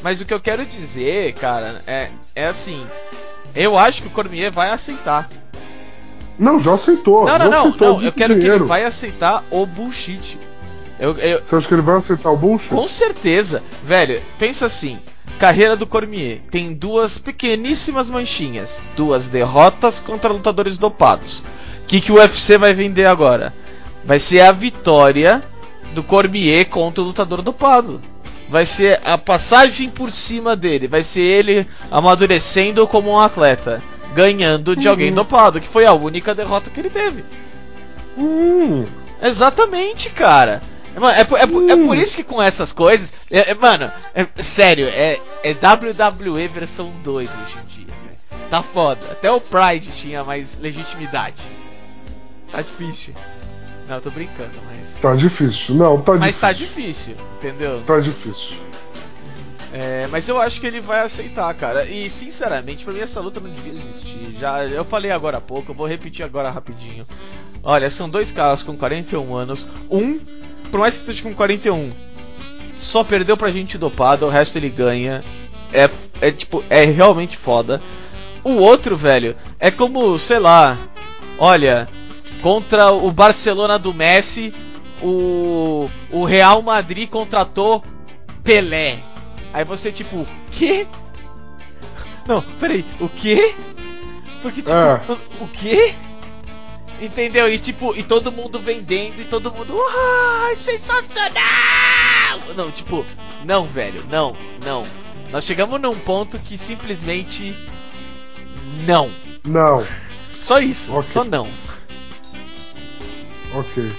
[0.03, 2.85] Mas o que eu quero dizer, cara, é, é assim.
[3.55, 5.29] Eu acho que o Cormier vai aceitar.
[6.39, 7.25] Não, já aceitou.
[7.25, 8.03] Não, não, não, aceitou não.
[8.03, 8.63] Eu quero que dinheiro.
[8.63, 10.39] ele vai aceitar o bullshit.
[10.99, 12.71] Eu, eu, Você acha que ele vai aceitar o bullshit?
[12.71, 13.63] com certeza.
[13.85, 14.99] Velho, pensa assim.
[15.39, 18.83] Carreira do Cormier tem duas pequeníssimas manchinhas.
[18.97, 21.39] Duas derrotas contra lutadores dopados.
[21.83, 23.55] O que, que o UFC vai vender agora?
[24.05, 25.43] Vai ser a vitória
[25.95, 28.01] do Cormier contra o lutador dopado.
[28.49, 30.89] Vai ser a passagem por cima dele.
[30.89, 33.83] Vai ser ele amadurecendo como um atleta.
[34.15, 35.61] Ganhando de alguém dopado.
[35.61, 37.23] Que foi a única derrota que ele teve.
[38.17, 38.85] Hum,
[39.23, 40.63] Exatamente, cara.
[40.99, 43.15] Mano, é, por- é por- é por isso que com essas coisas.
[43.31, 48.49] é- é- mano, é- sério, é, é WWE versão 2 hoje em dia, velho.
[48.51, 49.01] Tá foda.
[49.11, 51.43] Até o Pride tinha mais legitimidade.
[52.51, 53.15] Tá difícil.
[53.89, 54.99] Não, eu tô brincando, mas.
[55.01, 55.75] tá difícil.
[55.75, 56.41] Não, tá Mas difícil.
[56.41, 57.83] tá difícil, entendeu?
[57.87, 58.57] Tá difícil.
[59.73, 61.85] É, mas eu acho que ele vai aceitar, cara.
[61.85, 64.35] E sinceramente, pra mim essa luta não devia existir.
[64.39, 67.07] Já eu falei agora há pouco, eu vou repetir agora rapidinho.
[67.63, 69.67] Olha, são dois caras com 41 anos.
[69.91, 70.19] Um,
[70.71, 71.91] por mais que esteja com 41,
[72.77, 75.25] só perdeu pra gente dopado, o resto ele ganha.
[75.73, 75.91] É,
[76.21, 77.83] é tipo, é realmente foda.
[78.45, 80.79] O outro, velho, é como, sei lá,
[81.39, 81.89] olha,
[82.41, 84.55] contra o Barcelona do Messi,
[85.03, 87.85] o, o Real Madrid contratou
[88.43, 88.99] Pelé.
[89.53, 90.87] Aí você, tipo, quê?
[92.27, 93.55] Não, peraí, o quê?
[94.43, 95.01] Porque, tipo, É.
[95.09, 95.95] o, o quê?
[97.01, 97.49] Entendeu?
[97.49, 99.75] E tipo, e todo mundo vendendo e todo mundo.
[99.81, 102.41] Ah, sensacional!
[102.57, 103.05] Não, tipo,
[103.45, 104.85] não, velho, não, não.
[105.31, 107.55] Nós chegamos num ponto que simplesmente.
[108.87, 109.11] Não.
[109.45, 109.85] Não.
[110.41, 111.03] Só isso, Ok.
[111.11, 111.49] só não.
[113.55, 113.93] Ok.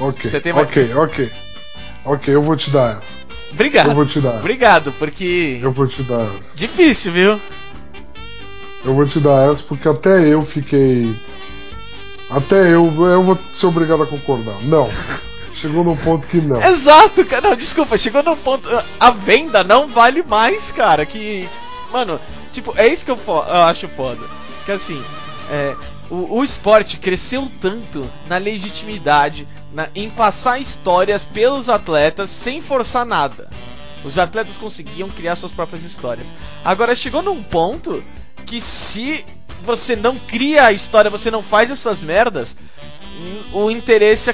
[0.00, 0.30] Ok.
[0.30, 1.32] Você tem mais- Ok, ok.
[2.04, 3.24] Ok, eu vou te dar essa.
[3.52, 3.90] Obrigado.
[3.90, 4.38] Eu vou te dar.
[4.40, 5.58] Obrigado, porque.
[5.62, 6.56] Eu vou te dar essa.
[6.56, 7.40] Difícil, viu?
[8.84, 11.14] Eu vou te dar essa porque até eu fiquei.
[12.30, 14.60] Até eu, eu vou ser obrigado a concordar.
[14.62, 14.90] Não.
[15.54, 16.62] Chegou num ponto que não.
[16.62, 17.50] Exato, cara.
[17.50, 18.68] Não, desculpa, chegou num ponto.
[19.00, 21.06] A venda não vale mais, cara.
[21.06, 21.48] Que.
[21.92, 22.20] Mano,
[22.52, 24.20] tipo, é isso que eu, eu acho foda.
[24.66, 25.02] Que assim,
[25.50, 25.74] é,
[26.10, 33.06] o, o esporte cresceu tanto na legitimidade, na- em passar histórias pelos atletas sem forçar
[33.06, 33.48] nada.
[34.04, 36.34] Os atletas conseguiam criar suas próprias histórias.
[36.64, 38.04] Agora chegou num ponto
[38.44, 39.24] que se
[39.62, 42.56] você não cria a história, você não faz essas merdas,
[43.52, 44.30] o interesse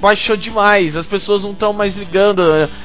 [0.00, 2.42] baixou demais, as pessoas não estão mais ligando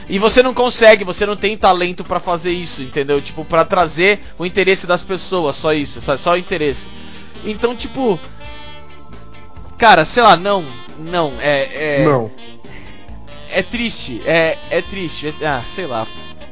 [0.09, 3.21] e você não consegue, você não tem talento pra fazer isso, entendeu?
[3.21, 6.89] Tipo, pra trazer o interesse das pessoas, só isso, só, só o interesse.
[7.43, 8.19] Então, tipo,
[9.77, 10.63] cara, sei lá, não,
[10.97, 12.31] não, é, é, Não.
[13.51, 16.07] é triste, é, é triste, é- ah, sei lá,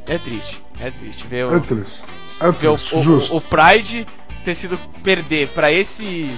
[0.05, 1.99] é triste, é triste ver o, É triste.
[2.41, 4.05] É ver o, triste, o- o Pride
[4.43, 6.29] ter sido perder pra esse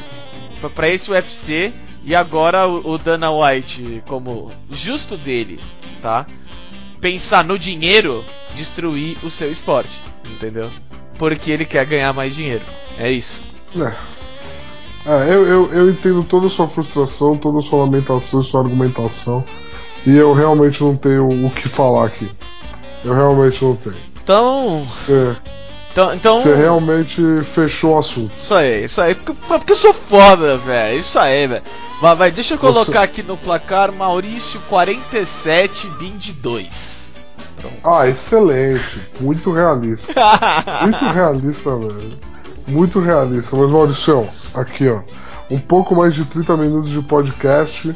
[0.75, 1.73] pra esse UFC
[2.03, 5.59] e agora o, o Dana White como justo dele,
[6.01, 6.25] tá?
[6.99, 8.23] Pensar no dinheiro,
[8.55, 10.69] destruir o seu esporte, entendeu?
[11.17, 12.63] Porque ele quer ganhar mais dinheiro.
[12.97, 13.41] É isso.
[13.75, 13.91] É.
[15.03, 19.43] É, eu, eu, eu entendo toda a sua frustração, toda a sua lamentação, sua argumentação.
[20.05, 22.29] E eu realmente não tenho o que falar aqui.
[23.03, 23.95] Eu realmente não tenho.
[24.23, 25.35] Então, Você,
[25.91, 27.21] então, então você realmente
[27.53, 28.31] fechou o assunto.
[28.37, 29.15] Isso aí, isso aí.
[29.15, 30.97] Porque, porque eu sou foda, velho.
[30.99, 31.63] Isso aí, velho.
[32.01, 37.11] Vai, vai, deixa eu colocar Você- aqui no placar Maurício 47, Bindi 2.
[37.59, 37.75] Pronto.
[37.83, 39.09] Ah, excelente.
[39.19, 40.13] Muito realista.
[40.81, 42.19] Muito realista, velho.
[42.67, 43.55] Muito realista.
[43.55, 45.01] Mas, Maurício, aqui, ó.
[45.49, 47.93] Um pouco mais de 30 minutos de podcast.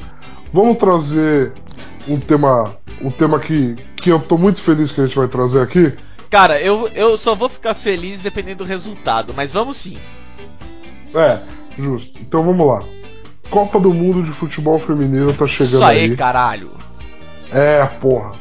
[0.51, 1.53] Vamos trazer
[2.07, 2.75] um tema.
[3.01, 5.93] Um tema que, que eu tô muito feliz que a gente vai trazer aqui.
[6.35, 9.97] Cara, eu, eu só vou ficar feliz dependendo do resultado, mas vamos sim.
[11.13, 11.39] É,
[11.71, 12.19] justo.
[12.19, 12.81] Então vamos lá.
[13.49, 16.15] Copa do Mundo de Futebol Feminino tá chegando Isso aí, aí.
[16.17, 16.71] caralho.
[17.53, 18.33] É, porra.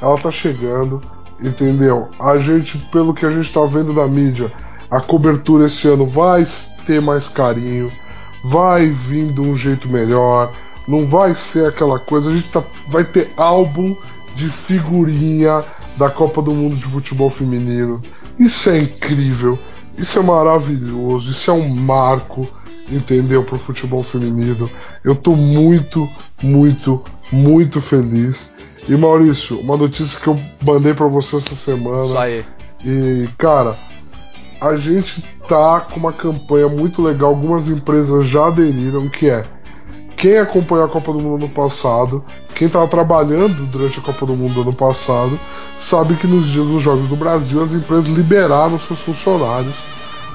[0.00, 1.02] Ela tá chegando,
[1.42, 2.08] entendeu?
[2.18, 4.50] A gente, pelo que a gente tá vendo na mídia,
[4.90, 6.46] a cobertura esse ano vai
[6.86, 7.92] ter mais carinho,
[8.44, 10.50] vai vir de um jeito melhor,
[10.88, 12.30] não vai ser aquela coisa.
[12.30, 13.94] A gente tá, vai ter álbum
[14.34, 15.64] de figurinha
[15.96, 18.00] da Copa do Mundo de Futebol Feminino.
[18.38, 19.58] Isso é incrível,
[19.96, 22.46] isso é maravilhoso, isso é um marco,
[22.90, 23.44] entendeu?
[23.44, 24.68] Pro futebol feminino.
[25.04, 26.08] Eu tô muito,
[26.42, 28.52] muito, muito feliz.
[28.88, 32.04] E Maurício, uma notícia que eu mandei para você essa semana.
[32.04, 32.44] Isso aí.
[32.84, 33.76] E, cara,
[34.60, 37.30] a gente tá com uma campanha muito legal.
[37.30, 39.44] Algumas empresas já aderiram, que é
[40.22, 42.22] quem acompanhou a Copa do Mundo ano passado,
[42.54, 45.36] quem estava trabalhando durante a Copa do Mundo ano passado,
[45.76, 49.74] sabe que nos dias dos Jogos do Brasil as empresas liberaram seus funcionários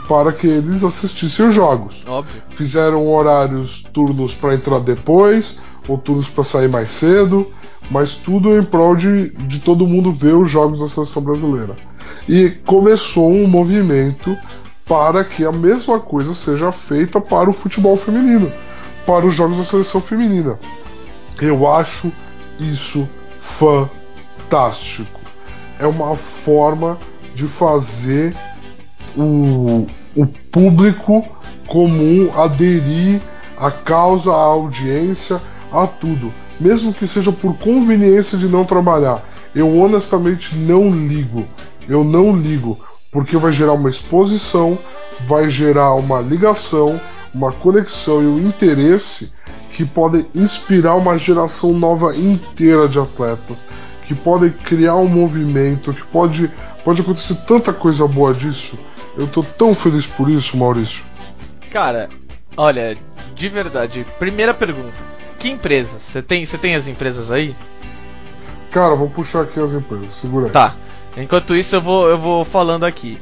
[0.06, 2.04] para que eles assistissem os jogos.
[2.06, 2.42] Óbvio.
[2.50, 7.48] Fizeram horários, turnos para entrar depois, ou turnos para sair mais cedo,
[7.90, 11.78] mas tudo em prol de, de todo mundo ver os jogos da seleção brasileira.
[12.28, 14.36] E começou um movimento
[14.86, 18.52] para que a mesma coisa seja feita para o futebol feminino,
[19.08, 20.60] para os jogos da seleção feminina.
[21.42, 22.12] Eu acho
[22.60, 23.08] isso
[23.40, 25.22] fantástico.
[25.80, 26.98] É uma forma
[27.34, 28.36] de fazer
[29.16, 31.26] o, o público
[31.68, 33.22] comum aderir
[33.58, 35.42] à causa, à audiência,
[35.72, 39.24] a tudo, mesmo que seja por conveniência de não trabalhar.
[39.56, 41.46] Eu honestamente não ligo.
[41.88, 42.78] Eu não ligo,
[43.12, 44.78] porque vai gerar uma exposição,
[45.28, 47.00] vai gerar uma ligação,
[47.34, 49.32] uma conexão e um interesse
[49.74, 53.60] que podem inspirar uma geração nova inteira de atletas,
[54.08, 56.50] que podem criar um movimento, que pode,
[56.84, 58.78] pode acontecer tanta coisa boa disso.
[59.18, 61.04] Eu tô tão feliz por isso, Maurício.
[61.72, 62.10] Cara,
[62.56, 62.98] olha,
[63.36, 64.94] de verdade, primeira pergunta.
[65.38, 66.02] Que empresas?
[66.02, 67.56] Você tem, você tem as empresas aí?
[68.72, 70.52] Cara, vou puxar aqui as empresas, segura aí.
[70.52, 70.76] Tá.
[71.16, 73.20] Enquanto isso, eu vou, eu vou falando aqui.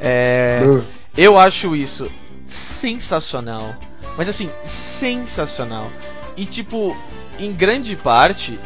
[0.00, 0.82] É, É.
[1.16, 2.10] eu acho isso
[2.44, 3.74] sensacional.
[4.16, 5.90] Mas assim, sensacional.
[6.36, 6.96] E tipo,
[7.38, 8.58] em grande parte,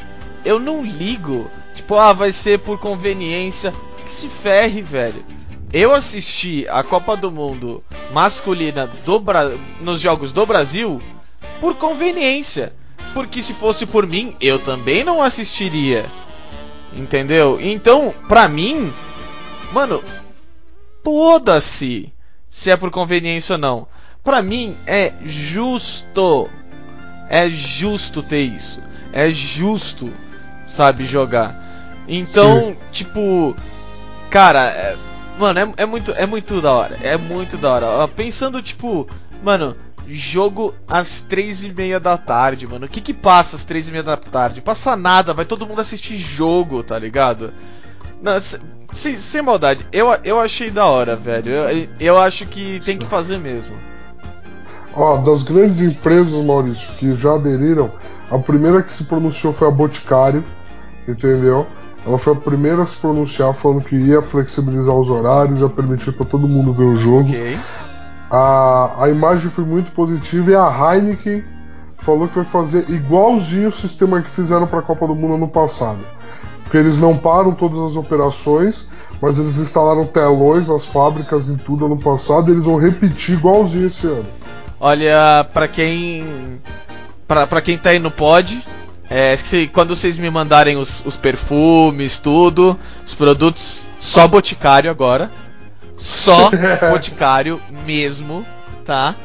[0.44, 1.50] eu não ligo.
[1.74, 3.72] Tipo, ah, vai ser por conveniência.
[4.04, 5.24] Que se ferre, velho.
[5.72, 9.50] Eu assisti a Copa do Mundo masculina do Bra...
[9.80, 11.00] nos Jogos do Brasil
[11.60, 12.72] por conveniência.
[13.14, 16.06] Porque se fosse por mim, eu também não assistiria.
[16.94, 17.58] Entendeu?
[17.60, 18.92] Então, pra mim,
[19.72, 20.02] mano,
[21.04, 22.12] foda-se
[22.48, 23.88] se é por conveniência ou não.
[24.22, 26.48] Pra mim é justo.
[27.28, 28.82] É justo ter isso.
[29.12, 30.11] É justo,
[30.66, 31.54] sabe, jogar.
[32.06, 33.54] Então, tipo,
[34.30, 34.96] cara, é-
[35.38, 36.98] mano, é, é muito é muito da hora.
[37.02, 38.08] É muito da hora.
[38.08, 39.06] Pensando, tipo,
[39.42, 42.87] mano, jogo às três e meia da tarde, mano.
[42.87, 44.62] O que que passa às três e meia da tarde?
[44.62, 47.52] Passa nada, vai todo mundo assistir jogo, tá ligado?
[48.22, 48.32] Não,
[48.92, 51.51] se- sem, sem maldade, eu, eu achei da hora, velho.
[51.51, 53.77] Eu, eu acho que tem que fazer mesmo.
[54.94, 57.92] Ó, das grandes empresas, Maurício, que já aderiram,
[58.31, 60.44] a primeira que se pronunciou foi a Boticário,
[61.07, 61.66] entendeu?
[62.07, 66.12] Ela foi a primeira a se pronunciar falando que ia flexibilizar os horários, ia permitir
[66.12, 67.29] para todo mundo ver o jogo.
[67.29, 67.59] Ok.
[68.31, 71.44] A, a imagem foi muito positiva e a Heineken
[71.98, 75.48] falou que vai fazer igualzinho o sistema que fizeram para a Copa do Mundo ano
[75.48, 75.98] passado.
[76.68, 78.88] Porque eles não param todas as operações,
[79.22, 83.87] mas eles instalaram telões nas fábricas em tudo ano passado e eles vão repetir igualzinho
[83.87, 84.26] esse ano.
[84.78, 86.61] Olha, pra quem.
[87.26, 88.62] Pra, pra quem tá aí no pod,
[89.09, 95.31] é, se, quando vocês me mandarem os, os perfumes, tudo, os produtos, só Boticário agora.
[95.96, 96.50] Só
[96.90, 98.44] Boticário mesmo,
[98.85, 99.16] tá?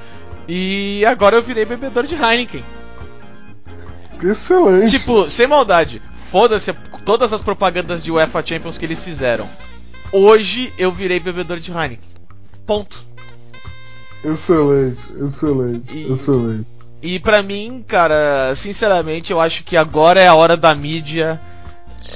[0.48, 2.64] E agora eu virei bebedor de Heineken.
[4.22, 4.98] Excelente.
[4.98, 6.02] Tipo, sem maldade,
[6.34, 6.74] foda-se
[7.06, 9.48] todas as propagandas de UEFA Champions que eles fizeram.
[10.12, 12.10] Hoje eu virei bebedor de Heineken.
[12.66, 13.06] Ponto.
[14.26, 16.66] Excelente, excelente, E- excelente.
[17.04, 21.40] E pra mim, cara, sinceramente, eu acho que agora é a hora da mídia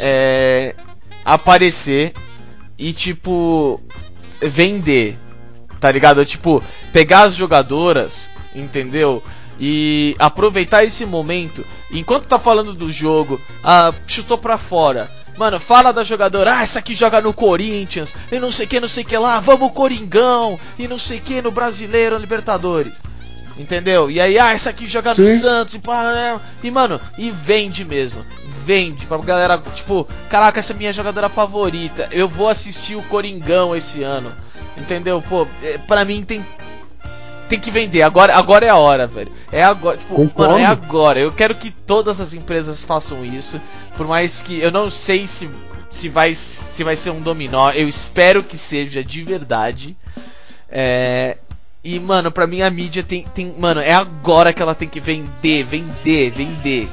[0.02, 0.74] é,
[1.24, 2.12] aparecer
[2.76, 3.80] e, tipo,
[4.42, 5.16] vender.
[5.80, 6.26] Tá ligado?
[6.26, 9.22] Tipo, pegar as jogadoras, entendeu?
[9.60, 11.66] E aproveitar esse momento.
[11.92, 15.10] Enquanto tá falando do jogo, ah, chutou pra fora.
[15.38, 18.88] Mano, fala da jogadora, ah, essa aqui joga no Corinthians, e não sei que, não
[18.88, 23.00] sei que lá, vamos Coringão, e não sei que no Brasileiro, Libertadores.
[23.56, 24.10] Entendeu?
[24.10, 25.40] E aí, ah, essa aqui joga no Sim.
[25.40, 26.40] Santos e para.
[26.64, 28.24] E mano, e vende mesmo.
[28.64, 32.08] vende pra galera, tipo, caraca, essa é minha jogadora favorita.
[32.12, 34.34] Eu vou assistir o Coringão esse ano.
[34.76, 35.24] Entendeu?
[35.28, 36.46] Pô, é, pra mim tem
[37.48, 38.02] tem que vender.
[38.02, 39.32] Agora, agora é a hora, velho.
[39.52, 40.54] É agora, tipo, Concordo.
[40.54, 41.20] mano, é agora.
[41.20, 43.60] Eu quero que todas as empresas façam isso,
[43.96, 45.50] por mais que eu não sei se
[45.90, 47.72] se vai se vai ser um dominó.
[47.72, 49.96] Eu espero que seja de verdade.
[50.70, 51.38] É,
[51.84, 53.56] e, mano, pra mim a mídia tem, tem.
[53.58, 56.90] Mano, é agora que ela tem que vender, vender, vender.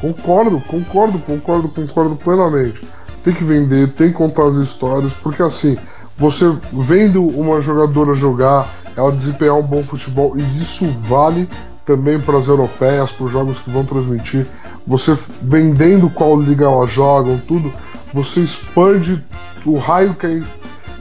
[0.00, 2.82] Concordo, concordo, concordo, concordo plenamente.
[3.22, 5.76] Tem que vender, tem que contar as histórias, porque assim,
[6.16, 11.48] você vendo uma jogadora jogar, ela desempenhar um bom futebol, e isso vale
[11.84, 14.46] também para as europeias, para os jogos que vão transmitir.
[14.86, 17.72] Você vendendo qual liga elas jogam, tudo,
[18.12, 19.22] você expande
[19.64, 20.42] o raio que é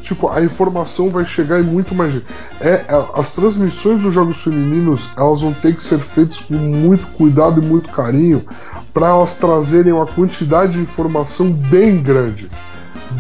[0.02, 2.26] tipo, a informação vai chegar em muito mais gente.
[2.60, 7.08] É, é, as transmissões dos jogos femininos, elas vão ter que ser feitas com muito
[7.14, 8.46] cuidado e muito carinho
[8.94, 12.50] para elas trazerem uma quantidade de informação bem grande,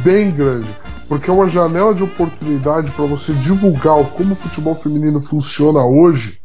[0.03, 0.67] bem grande,
[1.11, 6.39] porque é uma janela de oportunidade para você divulgar como o futebol feminino funciona hoje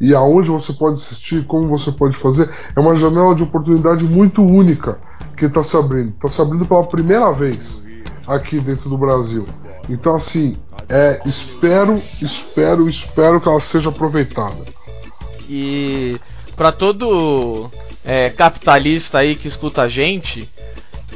[0.00, 4.42] e aonde você pode assistir, como você pode fazer, é uma janela de oportunidade muito
[4.42, 4.98] única
[5.36, 6.14] que está se abrindo.
[6.14, 7.82] Está se abrindo pela primeira vez
[8.26, 9.46] aqui dentro do Brasil.
[9.90, 10.56] Então, assim,
[10.88, 14.64] é, espero, espero, espero que ela seja aproveitada.
[15.46, 16.18] E
[16.56, 17.70] para todo
[18.02, 20.48] é, capitalista aí que escuta a gente,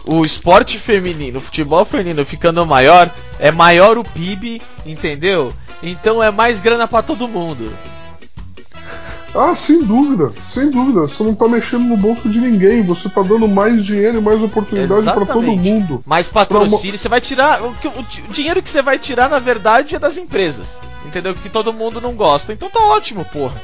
[0.05, 5.53] o esporte feminino, o futebol feminino ficando maior, é maior o PIB, entendeu?
[5.83, 7.73] Então é mais grana para todo mundo.
[9.35, 11.01] Ah, sem dúvida, sem dúvida.
[11.01, 14.43] Você não tá mexendo no bolso de ninguém, você tá dando mais dinheiro e mais
[14.43, 16.03] oportunidade para todo mundo.
[16.05, 17.63] Mais patrocínio, você vai tirar.
[17.63, 20.83] O, o, o, dinheiro que você vai tirar, na verdade, é das empresas.
[21.07, 21.35] Entendeu?
[21.35, 22.53] Que todo mundo não gosta.
[22.53, 23.59] Então tá ótimo, porra.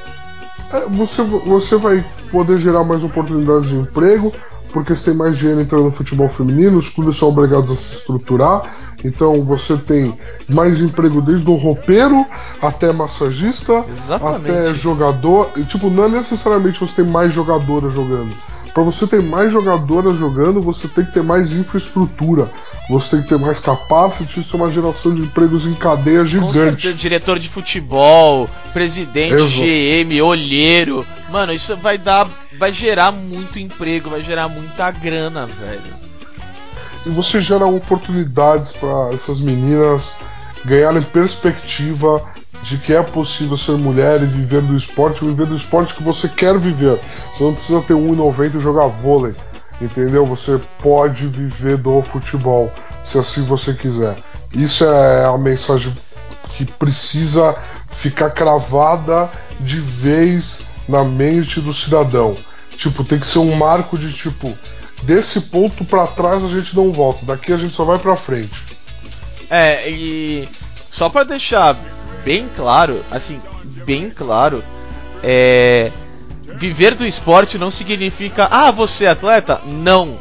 [0.73, 4.35] É, você, você vai poder gerar mais oportunidades de emprego,
[4.73, 7.95] porque você tem mais dinheiro entrando no futebol feminino, os clubes são obrigados a se
[7.97, 8.63] estruturar.
[9.05, 10.17] Então você tem
[10.49, 12.27] mais emprego desde o roupeiro
[12.61, 14.51] até massagista, Exatamente.
[14.51, 15.51] até jogador.
[15.57, 18.35] E, tipo, não é necessariamente você ter mais jogadoras jogando.
[18.79, 22.49] Para você ter mais jogadoras jogando, você tem que ter mais infraestrutura.
[22.89, 26.95] Você tem que ter mais capacity, isso é uma geração de empregos em cadeia gigante.
[26.95, 29.63] diretor de futebol, presidente, Exato.
[29.63, 31.05] GM, olheiro.
[31.29, 32.31] Mano, isso vai dar.
[32.57, 35.97] Vai gerar muito emprego, vai gerar muita grana, velho.
[37.05, 40.15] E você gera oportunidades para essas meninas
[40.69, 42.23] ganharem perspectiva
[42.63, 46.29] de que é possível ser mulher e viver do esporte, viver do esporte que você
[46.29, 46.99] quer viver.
[47.33, 49.35] Você não precisa ter 1,90 e jogar vôlei,
[49.81, 50.27] entendeu?
[50.27, 54.17] Você pode viver do futebol, se assim você quiser.
[54.53, 55.97] Isso é a mensagem
[56.57, 57.57] que precisa
[57.89, 62.37] ficar cravada de vez na mente do cidadão.
[62.77, 64.57] Tipo, tem que ser um marco de tipo,
[65.03, 68.78] desse ponto para trás a gente não volta, daqui a gente só vai para frente.
[69.51, 70.49] É, e
[70.91, 71.77] só para deixar
[72.25, 73.41] bem claro, assim,
[73.85, 74.63] bem claro,
[75.23, 75.91] é
[76.57, 79.61] viver do esporte não significa ah, você é atleta?
[79.65, 80.21] Não.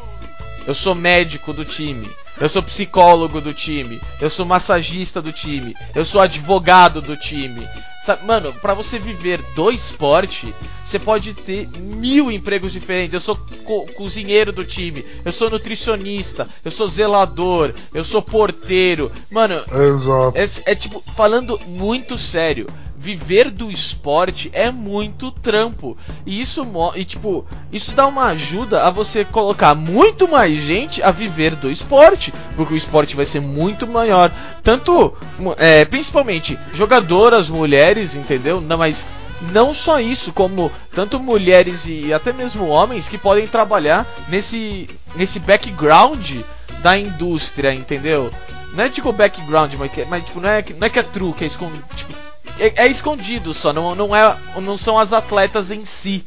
[0.65, 2.09] Eu sou médico do time.
[2.39, 3.99] Eu sou psicólogo do time.
[4.21, 5.75] Eu sou massagista do time.
[5.95, 7.67] Eu sou advogado do time.
[8.01, 10.53] Sabe, mano, para você viver do esporte,
[10.85, 13.13] você pode ter mil empregos diferentes.
[13.13, 15.03] Eu sou co cozinheiro do time.
[15.25, 16.47] Eu sou nutricionista.
[16.63, 17.73] Eu sou zelador.
[17.93, 19.11] Eu sou porteiro.
[19.31, 20.37] Mano, Exato.
[20.37, 22.67] é, é tipo, falando muito sério
[22.97, 25.95] viver do esporte é muito trampo.
[26.25, 31.11] E isso e tipo, isso dá uma ajuda a você colocar muito mais gente a
[31.11, 34.31] viver do esporte, porque o esporte vai ser muito maior,
[34.63, 35.13] tanto
[35.57, 38.59] é, principalmente jogadoras mulheres, entendeu?
[38.59, 39.05] Não, mas
[39.53, 45.39] não só isso, como tanto mulheres e até mesmo homens que podem trabalhar nesse nesse
[45.39, 46.37] background
[46.81, 48.31] da indústria, entendeu?
[48.73, 51.43] Não é tipo background, mas, mas tipo, não é, não é que é true, que
[51.43, 52.13] é escondido, tipo,
[52.59, 56.25] é, é, escondido só, não, não, é, não são as atletas em si,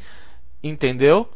[0.63, 1.29] entendeu?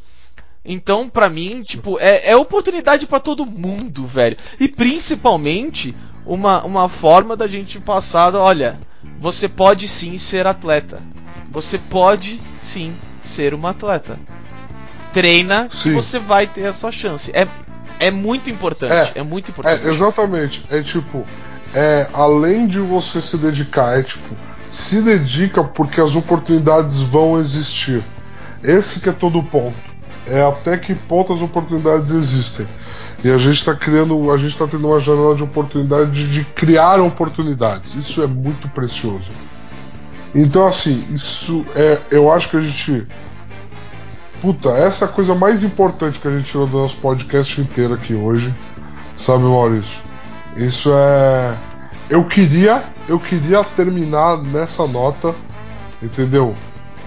[0.65, 4.37] Então, pra mim, tipo, é, é oportunidade para todo mundo, velho.
[4.59, 8.79] E principalmente, uma, uma forma da gente passar, olha,
[9.19, 11.03] você pode sim ser atleta.
[11.51, 14.19] Você pode sim ser uma atleta.
[15.13, 15.95] Treina Sim.
[15.95, 17.31] você vai ter a sua chance.
[17.33, 17.47] É,
[18.01, 19.87] é muito importante, é, muito importante.
[19.87, 20.67] É, exatamente.
[20.69, 21.25] É tipo,
[21.73, 24.35] é, além de você se dedicar, é tipo,
[24.71, 28.03] se dedica porque as oportunidades vão existir.
[28.63, 29.77] Esse que é todo o ponto.
[30.27, 32.67] É até que ponto as oportunidades existem.
[33.23, 36.45] E a gente está criando, a gente está tendo uma janela de oportunidade de, de
[36.45, 37.95] criar oportunidades.
[37.95, 39.33] Isso é muito precioso.
[40.35, 43.07] Então assim, isso é, eu acho que a gente
[44.45, 47.95] puta, essa é a coisa mais importante que a gente tirou do nosso podcast inteiro
[47.95, 48.55] aqui hoje.
[49.17, 50.03] Sabe, Maurício?
[50.55, 51.57] Isso é.
[52.11, 55.35] Eu queria, eu queria terminar nessa nota,
[56.03, 56.55] entendeu?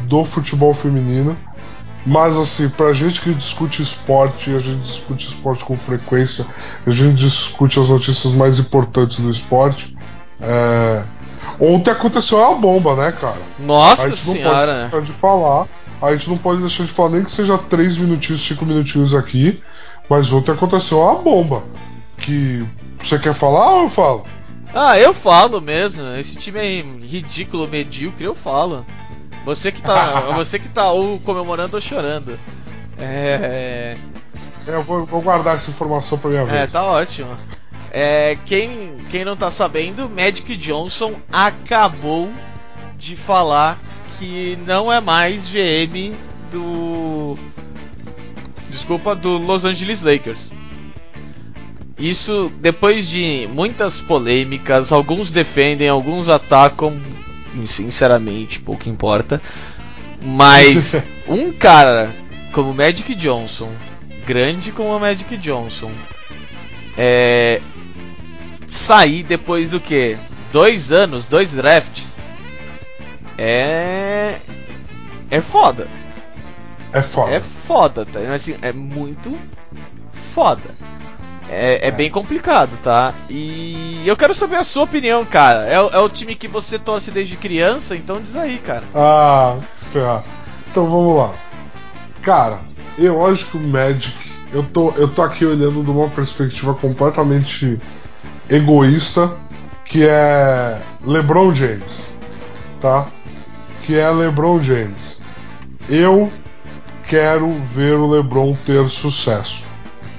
[0.01, 1.37] Do futebol feminino.
[2.05, 6.45] Mas assim, pra gente que discute esporte, a gente discute esporte com frequência,
[6.85, 9.97] a gente discute as notícias mais importantes do esporte.
[10.39, 11.03] É...
[11.59, 13.41] Ontem aconteceu uma bomba, né, cara?
[13.59, 15.01] Nossa senhora, né?
[15.01, 15.67] de falar.
[16.01, 19.61] A gente não pode deixar de falar nem que seja 3 minutinhos, 5 minutinhos aqui.
[20.09, 21.63] Mas ontem aconteceu uma bomba.
[22.17, 22.65] Que.
[22.99, 24.23] Você quer falar ou eu falo?
[24.73, 26.15] Ah, eu falo mesmo.
[26.15, 28.85] Esse time é ridículo, medíocre, eu falo.
[29.45, 30.31] Você que tá.
[30.35, 32.39] você que tá ou comemorando ou chorando.
[32.99, 33.95] É.
[33.95, 33.97] é
[34.67, 36.61] eu vou, vou guardar essa informação pra minha é, vez.
[36.61, 37.37] É, tá ótimo.
[37.91, 42.29] É, quem, quem não tá sabendo, Magic Johnson acabou
[42.97, 43.79] de falar
[44.17, 46.13] que não é mais GM
[46.51, 47.37] do.
[48.69, 50.51] Desculpa, do Los Angeles Lakers.
[51.97, 56.99] Isso depois de muitas polêmicas, alguns defendem, alguns atacam,
[57.65, 59.41] sinceramente, pouco importa.
[60.21, 62.13] Mas um cara
[62.51, 63.71] como Magic Johnson,
[64.25, 65.91] grande como o Magic Johnson,
[66.95, 67.61] é,
[68.67, 70.17] sair depois do que?
[70.51, 72.17] Dois anos, dois drafts,
[73.37, 74.39] é.
[75.29, 75.87] É foda.
[76.91, 77.31] É foda.
[77.31, 78.19] É foda, tá?
[78.33, 79.37] Assim, é muito
[80.11, 80.69] foda.
[81.49, 83.13] É, é, é, bem complicado, tá?
[83.29, 85.67] E eu quero saber a sua opinião, cara.
[85.67, 88.83] É, é, o time que você torce desde criança, então diz aí, cara.
[88.93, 90.23] Ah, espera.
[90.69, 91.33] Então vamos lá.
[92.21, 92.59] Cara,
[92.97, 94.15] eu acho que o Magic.
[94.51, 97.79] Eu tô, eu tô aqui olhando de uma perspectiva completamente
[98.49, 99.33] egoísta,
[99.83, 102.07] que é LeBron James,
[102.79, 103.07] tá?
[103.83, 105.21] Que é LeBron James.
[105.89, 106.31] Eu
[107.07, 109.65] quero ver o LeBron ter sucesso.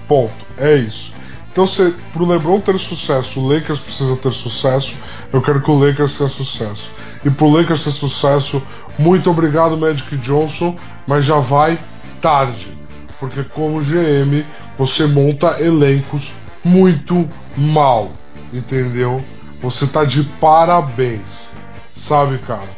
[0.06, 0.32] Ponto.
[0.56, 1.17] É isso.
[1.58, 4.94] Então, se pro LeBron ter sucesso, o Lakers precisa ter sucesso.
[5.32, 6.92] Eu quero que o Lakers tenha sucesso.
[7.24, 8.64] E pro Lakers ter sucesso,
[8.96, 11.76] muito obrigado, Magic Johnson, mas já vai
[12.22, 12.78] tarde.
[13.18, 14.44] Porque como GM,
[14.76, 18.12] você monta elencos muito mal,
[18.52, 19.20] entendeu?
[19.60, 21.48] Você tá de parabéns,
[21.92, 22.70] sabe, cara?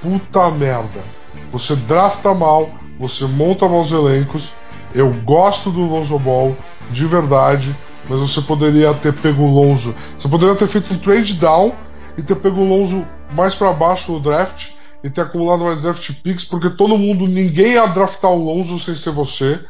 [0.00, 1.04] Puta merda.
[1.52, 4.54] Você drafta mal, você monta maus elencos.
[4.94, 6.56] Eu gosto do Lonzo Ball,
[6.90, 7.76] de verdade
[8.08, 9.94] mas você poderia ter pego o Lonzo.
[10.16, 11.74] Você poderia ter feito um trade down
[12.16, 16.10] e ter pego o Lonzo mais para baixo no draft e ter acumulado mais draft
[16.22, 19.62] picks, porque todo mundo, ninguém ia draftar o Lonzo sem ser você,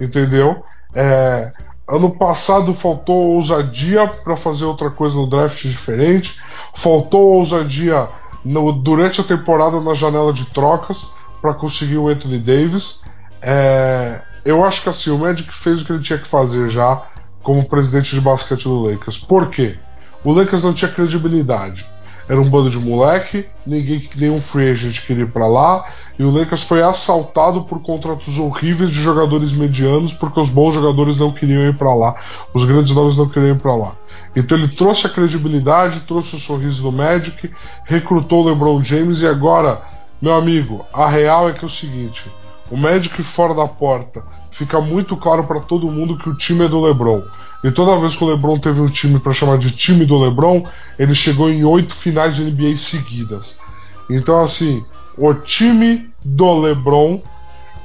[0.00, 0.62] entendeu?
[0.94, 1.52] É,
[1.88, 6.40] ano passado faltou ousadia para fazer outra coisa no draft diferente,
[6.74, 8.08] faltou ousadia
[8.44, 11.06] no, durante a temporada na janela de trocas
[11.40, 13.02] para conseguir o Anthony Davis.
[13.40, 17.02] É, eu acho que assim, o Magic fez o que ele tinha que fazer já
[17.42, 19.18] como presidente de basquete do Lakers.
[19.18, 19.76] Por quê?
[20.24, 21.84] O Lakers não tinha credibilidade.
[22.28, 25.84] Era um bando de moleque, ninguém, nenhum free agent queria ir para lá,
[26.16, 31.16] e o Lakers foi assaltado por contratos horríveis de jogadores medianos, porque os bons jogadores
[31.16, 32.14] não queriam ir para lá,
[32.54, 33.92] os grandes nomes não queriam ir para lá.
[34.36, 37.50] Então ele trouxe a credibilidade, trouxe o sorriso do Magic,
[37.84, 39.82] recrutou o LeBron James e agora,
[40.20, 42.30] meu amigo, a real é que é o seguinte:
[42.70, 44.22] o Magic fora da porta
[44.52, 47.22] fica muito claro para todo mundo que o time é do LeBron.
[47.64, 50.66] E toda vez que o LeBron teve um time para chamar de time do LeBron,
[50.98, 53.56] ele chegou em oito finais de NBA seguidas.
[54.10, 54.84] Então, assim,
[55.16, 57.20] o time do LeBron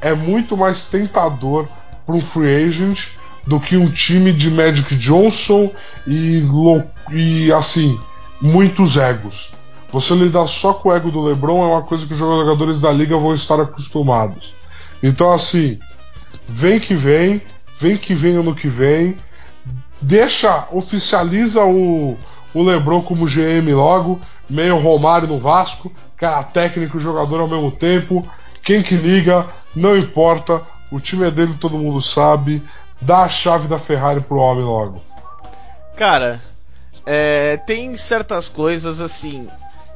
[0.02, 1.68] é muito mais tentador
[2.06, 3.10] para um free agent
[3.46, 5.72] do que um time de Magic Johnson
[6.06, 6.44] e,
[7.12, 8.00] e assim,
[8.42, 9.52] muitos egos.
[9.92, 12.92] Você lidar só com o ego do LeBron é uma coisa que os jogadores da
[12.92, 14.54] liga vão estar acostumados.
[15.02, 15.80] Então, assim,
[16.48, 17.42] vem que vem,
[17.80, 19.16] vem que vem ano que vem,
[20.02, 22.18] deixa, oficializa o,
[22.54, 24.20] o Lebron como GM logo,
[24.50, 28.28] meio Romário no Vasco, cara técnico e jogador ao mesmo tempo,
[28.64, 29.46] quem que liga,
[29.76, 32.64] não importa, o time é dele, todo mundo sabe,
[33.02, 35.02] dá a chave da Ferrari pro homem logo.
[35.96, 36.42] Cara,
[37.06, 39.48] é, tem certas coisas assim,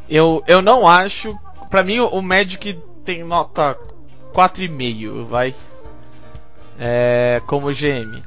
[0.09, 1.37] eu, eu não acho,
[1.69, 3.77] para mim o Magic tem nota
[4.33, 5.53] 4,5, vai
[6.81, 8.23] é, como GM.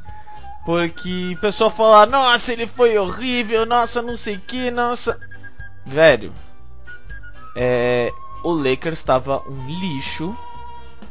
[0.65, 5.19] Porque o pessoal fala, nossa, ele foi horrível, nossa, não sei que, nossa.
[5.85, 6.33] Velho,
[7.57, 8.13] é,
[8.45, 10.35] o Lakers estava um lixo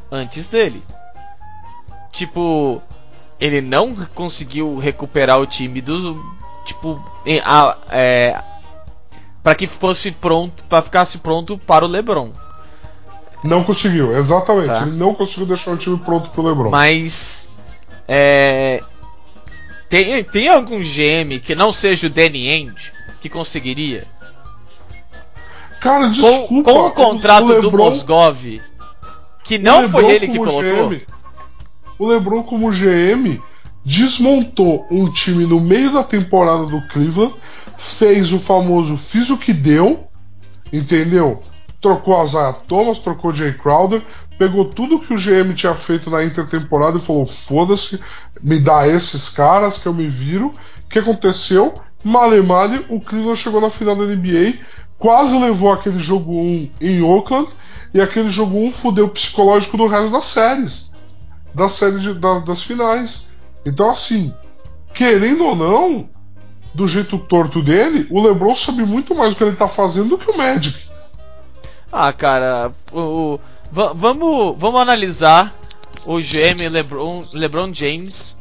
[0.09, 0.81] antes dele.
[2.11, 2.81] Tipo,
[3.39, 6.17] ele não conseguiu recuperar o time do.
[6.65, 8.41] Tipo, em, a, é,
[9.43, 12.31] para que fosse pronto, para ficasse pronto para o LeBron.
[13.43, 14.67] Não conseguiu, exatamente.
[14.67, 14.83] Tá.
[14.83, 16.69] Ele não conseguiu deixar o time pronto pro LeBron.
[16.69, 17.49] Mas.
[18.07, 18.81] É.
[19.89, 22.91] Tem, tem algum GM que não seja o Danny Ainge
[23.21, 24.05] que conseguiria?
[25.79, 26.71] Cara, Com, desculpa.
[26.71, 28.61] com o contrato do LeBron- Mosgov,
[29.43, 30.89] que o não foi ele que colocou.
[30.89, 31.01] GM,
[31.99, 33.39] o LeBron como GM
[33.85, 37.33] desmontou um time no meio da temporada do Cleveland,
[37.77, 40.07] fez o famoso fiz o que deu,
[40.71, 41.41] entendeu?
[41.83, 44.01] Trocou a Zaya Thomas, trocou o Jay Crowder,
[44.39, 47.99] pegou tudo que o GM tinha feito na intertemporada e falou: foda-se,
[48.41, 50.47] me dá esses caras que eu me viro.
[50.47, 51.73] O que aconteceu?
[52.01, 54.59] Male male, o Cleveland chegou na final da NBA,
[54.97, 57.49] quase levou aquele jogo 1 em Oakland,
[57.93, 60.91] e aquele jogo 1 fudeu o psicológico do resto das séries.
[61.53, 63.29] Da série de- da- das finais.
[63.65, 64.33] Então, assim,
[64.93, 66.07] querendo ou não,
[66.73, 70.17] do jeito torto dele, o LeBron sabe muito mais o que ele tá fazendo do
[70.17, 70.92] que o Magic.
[71.95, 72.99] Ah, cara, o,
[73.35, 73.39] o-
[73.71, 75.53] va- vamos, vamos analisar
[76.05, 78.35] o GM LeBron, LeBron James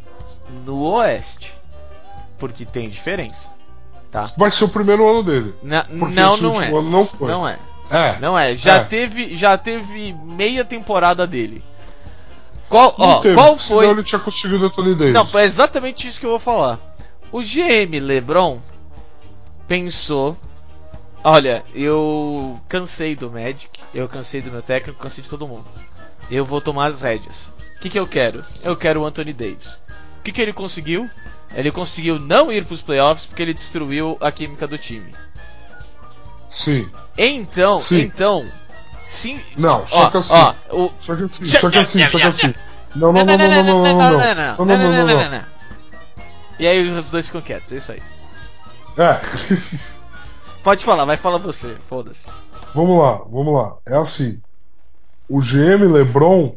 [0.65, 1.53] no Oeste.
[2.39, 3.51] Porque tem diferença.
[4.11, 4.27] Tá?
[4.37, 5.55] Vai ser o primeiro ano dele.
[5.63, 6.71] Na- não, não é.
[6.71, 7.29] não foi.
[7.29, 7.59] Não é.
[7.91, 8.19] É.
[8.21, 8.57] Não é.
[8.57, 8.85] Já É.
[8.85, 11.63] teve, já teve meia temporada dele.
[12.71, 13.87] Qual, ó, teve, qual foi?
[13.87, 15.13] ele tinha conseguido o Anthony Davis.
[15.13, 16.79] Não, foi exatamente isso que eu vou falar.
[17.31, 18.59] O GM LeBron
[19.69, 20.37] pensou:
[21.25, 25.65] Olha, eu cansei do Magic, eu cansei do meu técnico, cansei de todo mundo.
[26.31, 27.53] Eu vou tomar as rédeas.
[27.77, 28.45] O que, que eu quero?
[28.65, 29.81] Eu quero o Anthony Davis.
[30.19, 31.09] O que, que ele conseguiu?
[31.55, 35.15] Ele conseguiu não ir para os playoffs porque ele destruiu a química do time.
[36.49, 36.91] Sim.
[37.17, 38.01] Então, Sim.
[38.01, 38.45] então,
[39.07, 39.41] sim.
[39.57, 40.33] Não, só que assim.
[40.33, 42.55] ó, o, Só que assim, só que assim, só que assim.
[42.95, 44.35] Não, não, não, não, não, não, não, não, não.
[44.35, 45.45] não, Não, não, não, não, não.
[46.59, 48.03] E aí os dois ficam quietos, é isso aí.
[48.99, 49.21] É.
[50.63, 52.27] Pode falar, vai falar você, foda-se.
[52.75, 53.77] Vamos lá, vamos lá.
[53.87, 54.41] É assim.
[55.29, 56.57] O GM LeBron,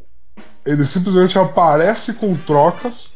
[0.65, 3.09] ele simplesmente aparece com trocas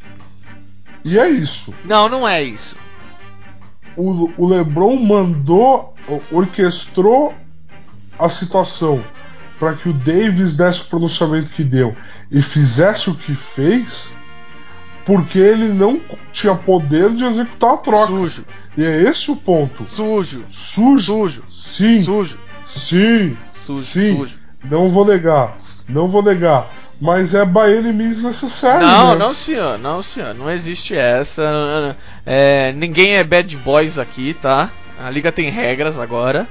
[1.03, 1.73] e é isso.
[1.85, 2.75] Não, não é isso.
[3.95, 5.93] O, o LeBron mandou,
[6.31, 7.33] orquestrou
[8.17, 9.03] a situação
[9.59, 11.95] para que o Davis desse o pronunciamento que deu
[12.31, 14.11] e fizesse o que fez,
[15.17, 15.99] porque ele não
[16.31, 18.05] tinha poder de executar a troca.
[18.05, 18.45] Sujo,
[18.77, 19.83] E é esse o ponto.
[19.89, 20.99] sujo, Sujo.
[21.01, 22.03] sujo, Sim.
[22.03, 23.37] sujo, Sim.
[23.51, 24.17] sujo, Sim.
[24.17, 24.39] sujo.
[24.69, 25.57] Não vou negar.
[25.87, 26.71] Não vou negar.
[27.01, 28.85] Mas é by any means necessário.
[28.85, 29.15] Não, né?
[29.19, 31.95] não senhor, não senhor, não existe essa.
[32.25, 34.69] É, ninguém é bad boys aqui, tá?
[34.99, 36.47] A liga tem regras agora.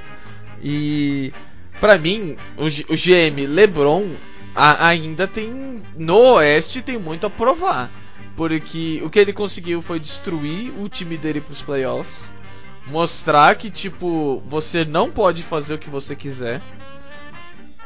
[0.61, 1.31] E
[1.79, 4.07] pra mim, o, o GM LeBron
[4.55, 7.89] a- ainda tem no Oeste tem muito a provar,
[8.39, 12.31] porque o que ele conseguiu foi destruir o time dele pros playoffs,
[12.87, 16.61] mostrar que tipo você não pode fazer o que você quiser.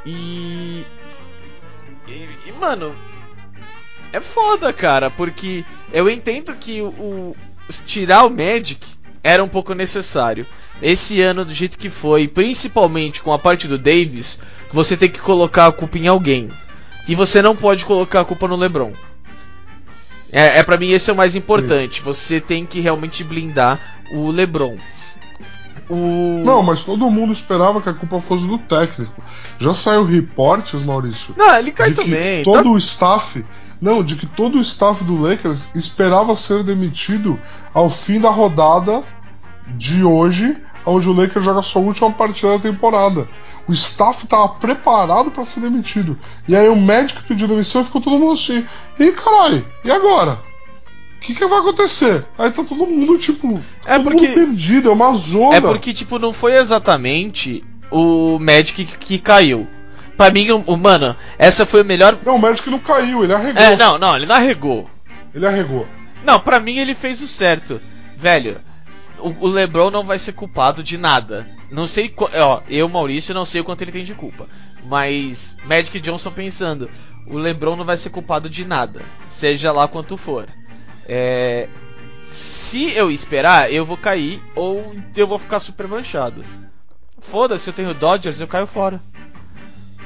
[0.05, 0.85] E
[2.07, 2.95] e, e, mano,
[4.11, 7.35] é foda, cara, porque eu entendo que o, o-
[7.87, 8.85] tirar o Magic
[9.23, 10.45] era um pouco necessário.
[10.79, 14.39] Esse ano, do jeito que foi, principalmente com a parte do Davis,
[14.69, 16.51] você tem que colocar a culpa em alguém.
[17.07, 18.93] E você não pode colocar a culpa no LeBron.
[20.33, 22.01] É, é para mim esse é o mais importante.
[22.01, 23.79] Você tem que realmente blindar
[24.11, 24.77] o LeBron.
[25.89, 26.41] O...
[26.43, 29.13] Não, mas todo mundo esperava que a culpa fosse do técnico.
[29.59, 32.43] Já saiu reportes, Maurício, Não, ele cai também.
[32.43, 33.45] todo tá- o staff,
[33.79, 37.39] não, de que todo o staff do Lakers esperava ser demitido
[37.73, 39.03] ao fim da rodada
[39.75, 40.55] de hoje,
[40.85, 43.27] onde o Lakers joga sua última partida da temporada.
[43.67, 46.19] O staff estava preparado para ser demitido.
[46.47, 48.65] E aí o Magic pediu demissão e ficou todo mundo assim:
[48.99, 50.39] "E caralho, e agora?"
[51.17, 52.25] O que, que vai acontecer?
[52.37, 55.55] Aí tá todo mundo, tipo, É todo porque- mundo perdido, é uma zona.
[55.55, 59.65] É porque, tipo, não foi exatamente o Magic que, que caiu.
[60.17, 62.17] Pra mim, o, o- mano, essa foi a melhor.
[62.25, 63.63] Não, o Magic não caiu, ele arregou.
[63.63, 64.89] É, não, não, ele não arregou.
[65.33, 65.87] Ele arregou.
[66.25, 67.79] Não, pra mim ele fez o certo.
[68.17, 68.57] Velho,
[69.29, 71.47] o, LeBron não vai ser culpado de nada.
[71.71, 74.47] Não sei, ó, eu, Maurício, não sei o quanto ele tem de culpa.
[74.85, 76.89] Mas Magic Johnson pensando,
[77.27, 80.47] o LeBron não vai ser culpado de nada, seja lá quanto for.
[81.07, 81.69] É,
[82.25, 86.43] se eu esperar, eu vou cair ou eu vou ficar super manchado.
[87.19, 89.01] Foda-se, eu tenho Dodgers, eu caio fora.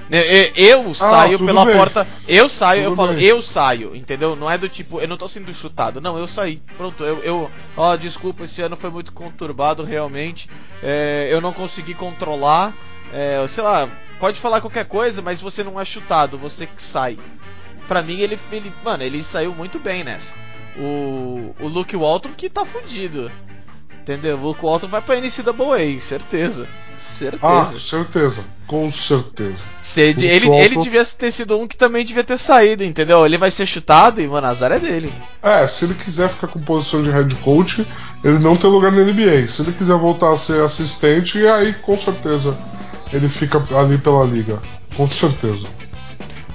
[0.10, 0.52] Eu, eu-
[0.86, 1.76] eu saio Ah, pela bem.
[1.76, 2.08] porta.
[2.28, 3.24] Eu saio, eu Tudo falo, bem.
[3.26, 4.36] eu saio, entendeu?
[4.36, 6.00] Não é do tipo, eu não tô sendo chutado.
[6.00, 6.62] Não, eu saí.
[6.78, 7.20] Pronto, eu.
[7.24, 10.50] eu ó, desculpa, esse ano foi muito conturbado, realmente.
[10.82, 12.74] É, eu não consegui controlar.
[13.12, 13.90] É, sei lá,
[14.20, 17.18] pode falar qualquer coisa, mas você não é chutado, você que sai.
[17.88, 18.74] Pra mim, ele, ele.
[18.84, 20.34] Mano, ele saiu muito bem nessa.
[20.78, 23.32] O, o Luke Walton que tá fudido.
[24.02, 24.38] Entendeu?
[24.38, 26.68] O Luke Walton vai pra NCAA, certeza.
[26.98, 27.42] Certeza.
[27.44, 28.42] Ah, certeza.
[28.66, 29.64] Com certeza.
[29.80, 33.26] Se ele, ele, ele devia ter sido um que também devia ter saído, entendeu?
[33.26, 35.12] Ele vai ser chutado e, mano, azar é dele.
[35.42, 37.88] É, se ele quiser ficar com posição de head coach,
[38.24, 39.48] ele não tem lugar na NBA.
[39.48, 42.58] Se ele quiser voltar a ser assistente, aí com certeza
[43.14, 44.62] ele fica ali pela liga.
[44.96, 45.68] Com certeza.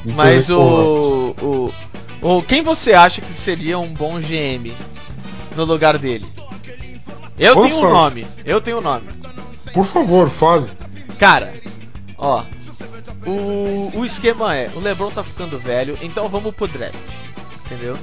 [0.04, 1.72] Não Mas o, o,
[2.20, 2.42] o.
[2.42, 4.72] Quem você acha que seria um bom GM
[5.56, 6.26] no lugar dele?
[7.38, 8.26] Eu Vamos tenho um nome.
[8.44, 9.06] Eu tenho um nome.
[9.72, 10.70] Por favor, fale.
[11.18, 11.52] Cara,
[12.18, 12.44] ó.
[13.26, 16.94] O, o esquema é: o LeBron tá ficando velho, então vamos pro draft.
[17.66, 17.96] Entendeu?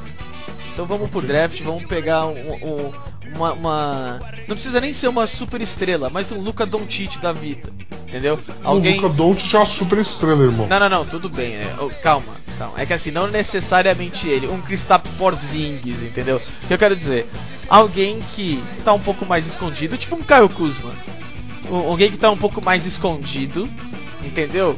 [0.73, 2.91] Então vamos pro draft, vamos pegar um, um-
[3.35, 7.69] uma, uma- Não precisa nem ser uma super estrela, mas um Luca Doncic da vida.
[8.07, 8.39] Entendeu?
[8.63, 8.97] Alguém.
[8.97, 10.67] O Luca Doncic é uma super estrela, irmão.
[10.67, 11.53] Não, não, não, tudo bem.
[11.53, 12.73] é, oh, calma, calma.
[12.81, 14.47] É que assim, não necessariamente ele.
[14.47, 16.37] Um Kristaps Porzingis, entendeu?
[16.63, 17.29] O que eu quero dizer?
[17.67, 20.91] Alguém que tá um pouco mais escondido, tipo um Caio Kuzma.
[21.69, 23.69] Um- Alguém que tá um pouco mais escondido,
[24.23, 24.77] entendeu?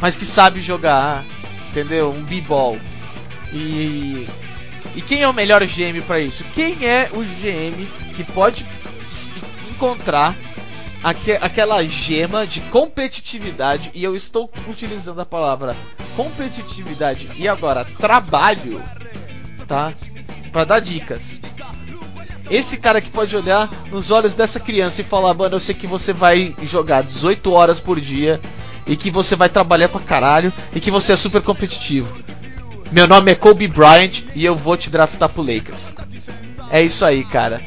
[0.00, 1.24] Mas que sabe jogar,
[1.70, 2.10] entendeu?
[2.12, 2.78] Um b-ball.
[3.52, 4.26] E
[4.96, 6.44] e quem é o melhor GM pra isso?
[6.52, 8.64] Quem é o GM que pode
[9.70, 10.36] encontrar
[11.02, 15.76] aque- aquela gema de competitividade, e eu estou utilizando a palavra
[16.16, 18.82] competitividade e agora trabalho,
[19.66, 19.92] tá?
[20.52, 21.40] Pra dar dicas.
[22.54, 25.88] Esse cara que pode olhar nos olhos dessa criança e falar, mano, eu sei que
[25.88, 28.40] você vai jogar 18 horas por dia
[28.86, 32.16] e que você vai trabalhar pra caralho e que você é super competitivo.
[32.92, 35.90] Meu nome é Kobe Bryant e eu vou te draftar pro Lakers.
[36.70, 37.60] É isso aí, cara.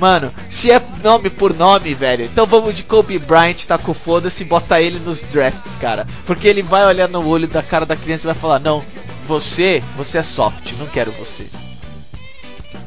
[0.00, 4.42] Mano, se é nome por nome, velho, então vamos de Kobe Bryant, tá com foda-se
[4.42, 6.08] e bota ele nos drafts, cara.
[6.26, 8.84] Porque ele vai olhar no olho da cara da criança e vai falar: Não,
[9.24, 11.46] você, você é soft, não quero você.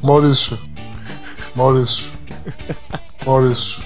[0.03, 0.59] Maurício.
[1.57, 2.11] Maurício.
[3.25, 3.83] Maurício.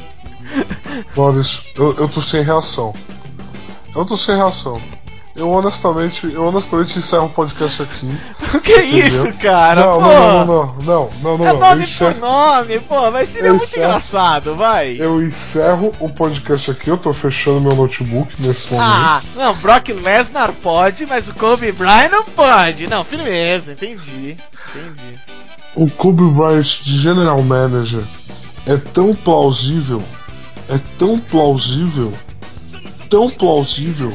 [1.16, 2.94] Maurício, eu, eu tô sem reação.
[3.96, 4.80] Eu tô sem reação.
[5.34, 8.06] Eu honestamente, eu honestamente encerro o podcast aqui.
[8.54, 9.82] O que é isso, cara?
[9.82, 13.74] não, não, não, não, não, não, não, É nome por nome, pô, mas seria muito
[13.74, 14.98] engraçado, vai.
[15.00, 16.90] eu encerro o podcast aqui.
[16.90, 18.90] Eu tô fechando meu notebook nesse momento.
[18.90, 22.88] Ah, não, Brock Lesnar pode, mas o Kobe Bryant não pode.
[22.88, 24.38] Não, firmeza, entendi.
[24.76, 25.20] Entendi.
[25.76, 28.04] O Kobe Bryant de General Manager
[28.68, 30.04] é tão plausível,
[30.68, 32.12] é tão plausível,
[33.10, 34.14] tão plausível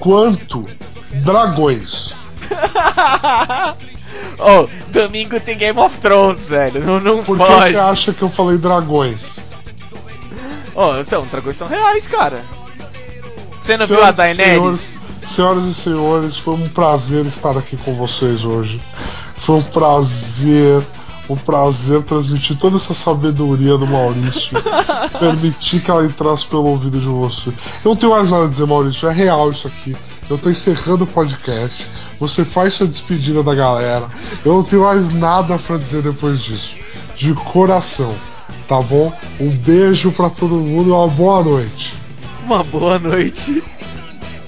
[0.00, 0.66] quanto
[1.12, 2.14] Dragões.
[4.38, 6.84] oh, domingo tem Game of Thrones, velho.
[6.84, 7.72] Não, não Por que pode.
[7.72, 9.38] você acha que eu falei dragões?
[10.74, 12.44] Oh, então, dragões são reais, cara.
[13.60, 14.56] Você não viu a Senhoras Daenerys?
[14.56, 18.80] senhores, senhoras e senhores, foi um prazer estar aqui com vocês hoje.
[19.36, 20.86] Foi um prazer,
[21.30, 24.58] um prazer transmitir toda essa sabedoria do Maurício.
[25.18, 27.50] permitir que ela entrasse pelo ouvido de você.
[27.50, 29.08] Eu não tenho mais nada a dizer, Maurício.
[29.08, 29.96] É real isso aqui.
[30.28, 31.88] Eu tô encerrando o podcast.
[32.18, 34.08] Você faz sua despedida da galera.
[34.44, 36.76] Eu não tenho mais nada pra dizer depois disso.
[37.14, 38.14] De coração.
[38.66, 39.12] Tá bom?
[39.38, 41.94] Um beijo pra todo mundo e uma boa noite.
[42.44, 43.62] Uma boa noite.